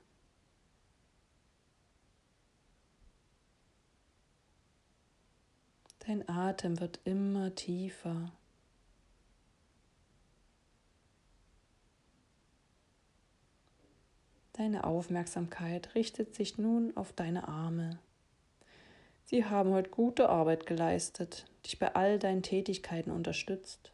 Dein 5.99 6.27
Atem 6.27 6.79
wird 6.79 6.99
immer 7.03 7.53
tiefer. 7.53 8.31
Deine 14.61 14.83
Aufmerksamkeit 14.83 15.95
richtet 15.95 16.35
sich 16.35 16.59
nun 16.59 16.95
auf 16.95 17.13
deine 17.13 17.47
Arme. 17.47 17.97
Sie 19.23 19.43
haben 19.43 19.71
heute 19.71 19.89
gute 19.89 20.29
Arbeit 20.29 20.67
geleistet, 20.67 21.47
dich 21.65 21.79
bei 21.79 21.95
all 21.95 22.19
deinen 22.19 22.43
Tätigkeiten 22.43 23.09
unterstützt. 23.09 23.91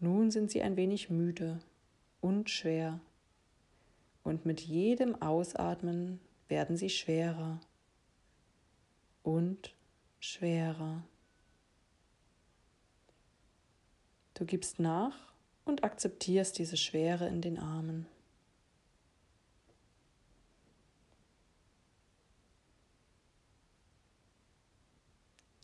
Nun 0.00 0.32
sind 0.32 0.50
sie 0.50 0.62
ein 0.62 0.76
wenig 0.76 1.10
müde 1.10 1.60
und 2.20 2.50
schwer. 2.50 2.98
Und 4.24 4.46
mit 4.46 4.62
jedem 4.62 5.22
Ausatmen 5.22 6.18
werden 6.48 6.76
sie 6.76 6.90
schwerer 6.90 7.60
und 9.22 9.76
schwerer. 10.18 11.04
Du 14.34 14.44
gibst 14.44 14.80
nach 14.80 15.32
und 15.64 15.84
akzeptierst 15.84 16.58
diese 16.58 16.76
Schwere 16.76 17.28
in 17.28 17.42
den 17.42 17.60
Armen. 17.60 18.08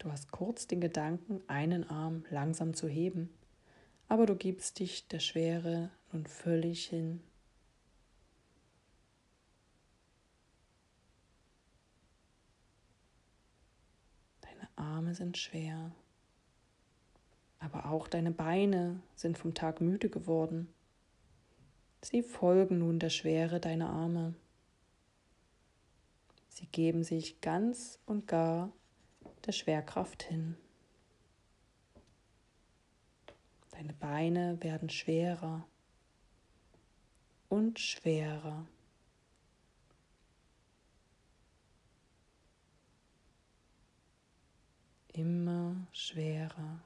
Du 0.03 0.11
hast 0.11 0.33
kurz 0.33 0.67
den 0.67 0.81
Gedanken, 0.81 1.41
einen 1.47 1.89
Arm 1.89 2.25
langsam 2.29 2.75
zu 2.75 2.89
heben, 2.89 3.33
aber 4.09 4.27
du 4.27 4.35
gibst 4.35 4.81
dich 4.81 5.07
der 5.07 5.21
Schwere 5.21 5.91
nun 6.11 6.27
völlig 6.27 6.87
hin. 6.87 7.21
Arme 14.83 15.15
sind 15.15 15.39
schwer, 15.39 15.93
aber 17.61 17.87
auch 17.87 18.09
deine 18.09 18.33
Beine 18.33 19.01
sind 19.15 19.39
vom 19.39 19.55
Tag 19.55 19.81
müde 19.81 20.11
geworden. 20.11 20.73
Sie 22.01 22.23
folgen 22.23 22.79
nun 22.79 22.99
der 22.99 23.11
Schwere 23.11 23.61
deiner 23.61 23.91
Arme. 23.91 24.35
Sie 26.49 26.67
geben 26.67 27.05
sich 27.05 27.41
ganz 27.41 28.01
und 28.07 28.27
gar 28.27 28.73
der 29.47 29.53
Schwerkraft 29.53 30.23
hin. 30.23 30.57
Deine 33.71 33.93
Beine 33.95 34.63
werden 34.63 34.91
schwerer 34.91 35.67
und 37.49 37.79
schwerer. 37.79 38.67
immer 45.13 45.87
schwerer. 45.93 46.81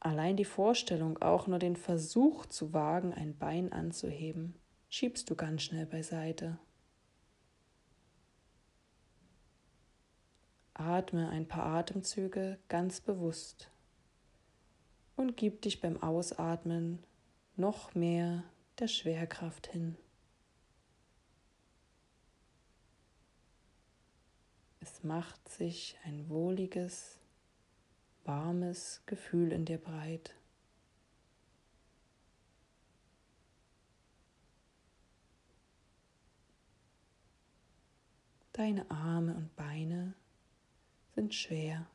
Allein 0.00 0.36
die 0.36 0.44
Vorstellung, 0.44 1.20
auch 1.20 1.46
nur 1.48 1.58
den 1.58 1.76
Versuch 1.76 2.46
zu 2.46 2.72
wagen, 2.72 3.12
ein 3.12 3.36
Bein 3.36 3.72
anzuheben, 3.72 4.54
schiebst 4.88 5.28
du 5.28 5.34
ganz 5.34 5.62
schnell 5.62 5.86
beiseite. 5.86 6.58
Atme 10.78 11.28
ein 11.28 11.46
paar 11.46 11.66
Atemzüge 11.66 12.58
ganz 12.68 13.00
bewusst 13.00 13.70
und 15.16 15.36
gib 15.36 15.62
dich 15.62 15.80
beim 15.80 16.00
Ausatmen 16.00 17.02
noch 17.56 17.94
mehr 17.94 18.44
der 18.78 18.86
Schwerkraft 18.86 19.66
hin. 19.66 19.96
Es 24.78 25.02
macht 25.02 25.48
sich 25.48 25.98
ein 26.04 26.28
wohliges, 26.28 27.18
warmes 28.24 29.02
Gefühl 29.06 29.52
in 29.52 29.64
dir 29.64 29.78
breit. 29.78 30.34
Deine 38.52 38.88
Arme 38.90 39.34
und 39.34 39.54
Beine 39.56 40.14
sind 41.18 41.34
schwer. 41.34 41.86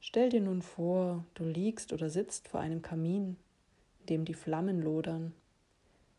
Stell 0.00 0.30
dir 0.30 0.40
nun 0.40 0.62
vor, 0.62 1.24
du 1.34 1.44
liegst 1.44 1.92
oder 1.92 2.08
sitzt 2.08 2.48
vor 2.48 2.60
einem 2.60 2.82
Kamin, 2.82 3.36
in 4.00 4.06
dem 4.06 4.24
die 4.24 4.34
Flammen 4.34 4.80
lodern. 4.82 5.34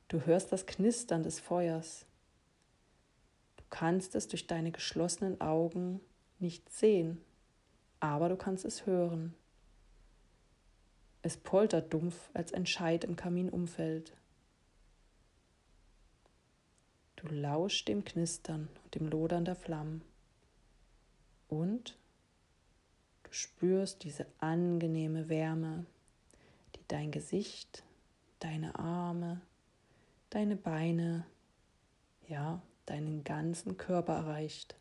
Du 0.08 0.26
hörst 0.26 0.52
das 0.52 0.66
Knistern 0.66 1.24
des 1.24 1.40
Feuers 1.40 2.06
kannst 3.70 4.16
es 4.16 4.28
durch 4.28 4.48
deine 4.48 4.72
geschlossenen 4.72 5.40
Augen 5.42 6.02
nicht 6.40 6.70
sehen, 6.72 7.22
aber 8.00 8.30
du 8.30 8.36
kannst 8.36 8.66
es 8.66 8.86
hören. 8.86 9.36
Es 11.22 11.38
poltert 11.38 11.94
dumpf, 11.94 12.30
als 12.34 12.54
ein 12.54 12.66
Scheit 12.66 13.04
im 13.04 13.16
Kamin 13.16 13.50
umfällt. 13.50 14.14
Du 17.20 17.28
lauschst 17.28 17.90
dem 17.90 18.06
Knistern 18.06 18.70
und 18.82 18.96
dem 18.96 19.10
Lodern 19.10 19.44
der 19.44 19.58
Flammen 19.58 20.04
und 21.50 21.98
du 23.24 23.34
spürst 23.34 24.06
diese 24.06 24.26
angenehme 24.40 25.28
Wärme, 25.28 25.86
die 26.76 26.88
dein 26.88 27.12
Gesicht, 27.12 27.84
deine 28.40 28.80
Arme, 28.80 29.42
deine 30.30 30.56
Beine, 30.56 31.26
ja, 32.30 32.62
deinen 32.86 33.26
ganzen 33.26 33.76
Körper 33.76 34.14
erreicht. 34.14 34.78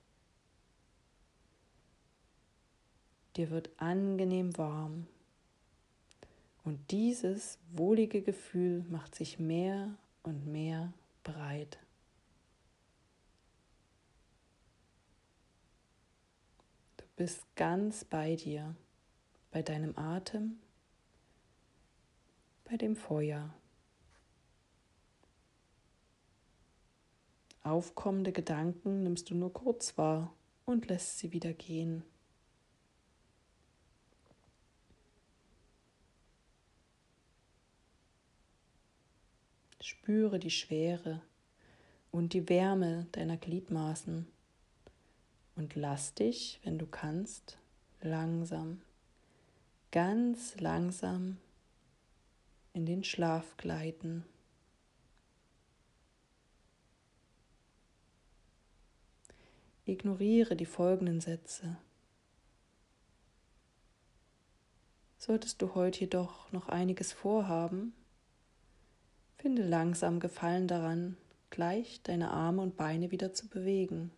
Dir 3.34 3.50
wird 3.50 3.70
angenehm 3.78 4.56
warm 4.56 5.08
und 6.62 6.92
dieses 6.92 7.58
wohlige 7.72 8.22
Gefühl 8.22 8.84
macht 8.88 9.16
sich 9.16 9.40
mehr 9.40 9.96
und 10.22 10.46
mehr 10.46 10.92
breit. 11.24 11.80
Bist 17.18 17.44
ganz 17.56 18.04
bei 18.04 18.36
dir, 18.36 18.76
bei 19.50 19.60
deinem 19.60 19.98
Atem, 19.98 20.60
bei 22.64 22.76
dem 22.76 22.94
Feuer. 22.94 23.52
Aufkommende 27.64 28.30
Gedanken 28.30 29.02
nimmst 29.02 29.30
du 29.30 29.34
nur 29.34 29.52
kurz 29.52 29.98
wahr 29.98 30.32
und 30.64 30.86
lässt 30.86 31.18
sie 31.18 31.32
wieder 31.32 31.52
gehen. 31.52 32.04
Spüre 39.80 40.38
die 40.38 40.52
Schwere 40.52 41.20
und 42.12 42.32
die 42.32 42.48
Wärme 42.48 43.08
deiner 43.10 43.36
Gliedmaßen 43.36 44.37
und 45.58 45.74
lass 45.74 46.14
dich, 46.14 46.60
wenn 46.62 46.78
du 46.78 46.86
kannst, 46.86 47.58
langsam, 48.00 48.80
ganz 49.90 50.58
langsam 50.60 51.36
in 52.72 52.86
den 52.86 53.02
Schlaf 53.02 53.56
gleiten. 53.56 54.24
Ignoriere 59.84 60.54
die 60.54 60.66
folgenden 60.66 61.20
Sätze. 61.20 61.76
Solltest 65.16 65.60
du 65.60 65.74
heute 65.74 66.00
jedoch 66.00 66.52
noch 66.52 66.68
einiges 66.68 67.12
vorhaben, 67.12 67.94
finde 69.38 69.66
langsam 69.66 70.20
Gefallen 70.20 70.68
daran, 70.68 71.16
gleich 71.50 72.00
deine 72.04 72.30
Arme 72.30 72.62
und 72.62 72.76
Beine 72.76 73.10
wieder 73.10 73.32
zu 73.32 73.48
bewegen. 73.48 74.12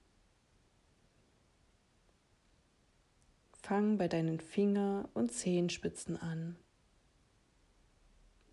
Fang 3.70 3.98
bei 3.98 4.08
deinen 4.08 4.40
Finger- 4.40 5.08
und 5.14 5.30
Zehenspitzen 5.30 6.16
an. 6.16 6.56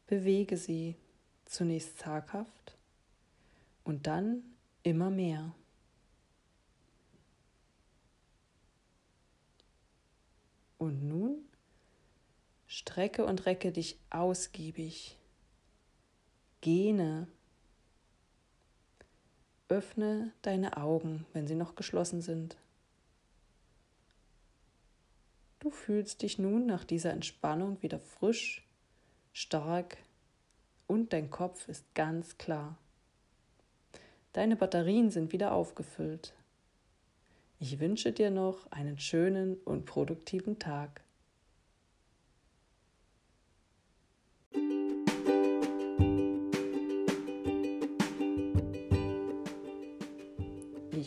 bewege 0.06 0.58
sie 0.58 0.95
zunächst 1.45 1.97
zaghaft 1.97 2.77
und 3.84 4.06
dann 4.06 4.43
immer 4.84 5.10
mehr. 5.10 5.56
Und 10.77 11.03
nun 11.03 11.39
strecke 12.67 13.25
und 13.25 13.47
recke 13.47 13.71
dich 13.71 13.97
ausgiebig. 14.12 15.17
Gene. 16.62 17.27
Öffne 19.67 20.32
deine 20.43 20.77
Augen, 20.77 21.25
wenn 21.34 21.47
sie 21.47 21.56
noch 21.56 21.73
geschlossen 21.73 22.21
sind. 22.21 22.56
Du 25.67 25.71
fühlst 25.71 26.21
dich 26.21 26.39
nun 26.39 26.65
nach 26.65 26.86
dieser 26.86 27.12
Entspannung 27.12 27.84
wieder 27.84 27.99
frisch, 27.99 28.65
stark 29.34 29.97
und 30.88 31.12
dein 31.12 31.30
Kopf 31.30 31.67
ist 31.67 31.93
ganz 31.93 32.38
klar. 32.38 32.77
Deine 34.32 34.56
Batterien 34.56 35.10
sind 35.10 35.34
wieder 35.34 35.51
aufgefüllt. 35.51 36.34
Ich 37.60 37.82
wünsche 37.82 38.13
dir 38.13 38.32
noch 38.32 38.71
einen 38.71 38.97
schönen 38.97 39.58
und 39.65 39.84
produktiven 39.84 40.58
Tag. 40.58 41.01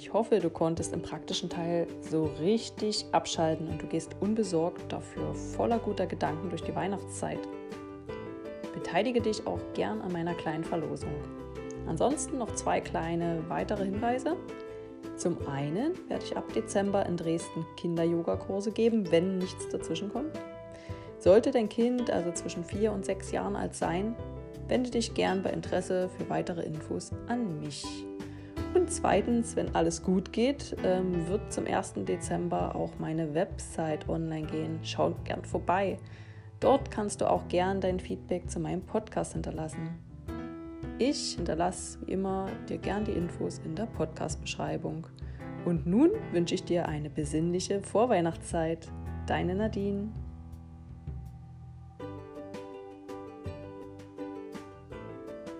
Ich 0.00 0.14
hoffe, 0.14 0.38
du 0.38 0.48
konntest 0.48 0.94
im 0.94 1.02
praktischen 1.02 1.50
Teil 1.50 1.86
so 2.00 2.30
richtig 2.40 3.04
abschalten 3.12 3.68
und 3.68 3.82
du 3.82 3.86
gehst 3.86 4.16
unbesorgt 4.18 4.90
dafür 4.90 5.34
voller 5.34 5.78
guter 5.78 6.06
Gedanken 6.06 6.48
durch 6.48 6.62
die 6.62 6.74
Weihnachtszeit. 6.74 7.38
Beteilige 8.72 9.20
dich 9.20 9.46
auch 9.46 9.60
gern 9.74 10.00
an 10.00 10.10
meiner 10.10 10.32
kleinen 10.32 10.64
Verlosung. 10.64 11.12
Ansonsten 11.86 12.38
noch 12.38 12.54
zwei 12.54 12.80
kleine 12.80 13.44
weitere 13.48 13.84
Hinweise. 13.84 14.36
Zum 15.18 15.36
einen 15.46 15.92
werde 16.08 16.24
ich 16.24 16.34
ab 16.34 16.50
Dezember 16.54 17.04
in 17.04 17.18
Dresden 17.18 17.66
Kinder-Yoga-Kurse 17.76 18.72
geben, 18.72 19.12
wenn 19.12 19.36
nichts 19.36 19.68
dazwischen 19.68 20.10
kommt. 20.10 20.32
Sollte 21.18 21.50
dein 21.50 21.68
Kind 21.68 22.10
also 22.10 22.32
zwischen 22.32 22.64
vier 22.64 22.92
und 22.92 23.04
sechs 23.04 23.32
Jahren 23.32 23.54
alt 23.54 23.74
sein, 23.74 24.16
wende 24.66 24.88
dich 24.88 25.12
gern 25.12 25.42
bei 25.42 25.50
Interesse 25.50 26.08
für 26.16 26.30
weitere 26.30 26.62
Infos 26.62 27.10
an 27.28 27.60
mich. 27.60 27.84
Und 28.74 28.90
zweitens, 28.90 29.56
wenn 29.56 29.74
alles 29.74 30.02
gut 30.02 30.32
geht, 30.32 30.76
ähm, 30.84 31.26
wird 31.28 31.52
zum 31.52 31.66
1. 31.66 32.04
Dezember 32.04 32.76
auch 32.76 32.92
meine 32.98 33.34
Website 33.34 34.08
online 34.08 34.46
gehen. 34.46 34.78
Schau 34.82 35.14
gern 35.24 35.44
vorbei. 35.44 35.98
Dort 36.60 36.90
kannst 36.90 37.20
du 37.20 37.28
auch 37.28 37.48
gern 37.48 37.80
dein 37.80 37.98
Feedback 37.98 38.48
zu 38.50 38.60
meinem 38.60 38.82
Podcast 38.82 39.32
hinterlassen. 39.32 39.88
Ich 40.98 41.34
hinterlasse 41.36 41.98
wie 42.04 42.12
immer 42.12 42.46
dir 42.68 42.78
gern 42.78 43.04
die 43.04 43.12
Infos 43.12 43.60
in 43.64 43.74
der 43.74 43.86
Podcast-Beschreibung. 43.86 45.06
Und 45.64 45.86
nun 45.86 46.10
wünsche 46.32 46.54
ich 46.54 46.64
dir 46.64 46.86
eine 46.86 47.10
besinnliche 47.10 47.80
Vorweihnachtszeit. 47.80 48.88
Deine 49.26 49.54
Nadine. 49.54 50.08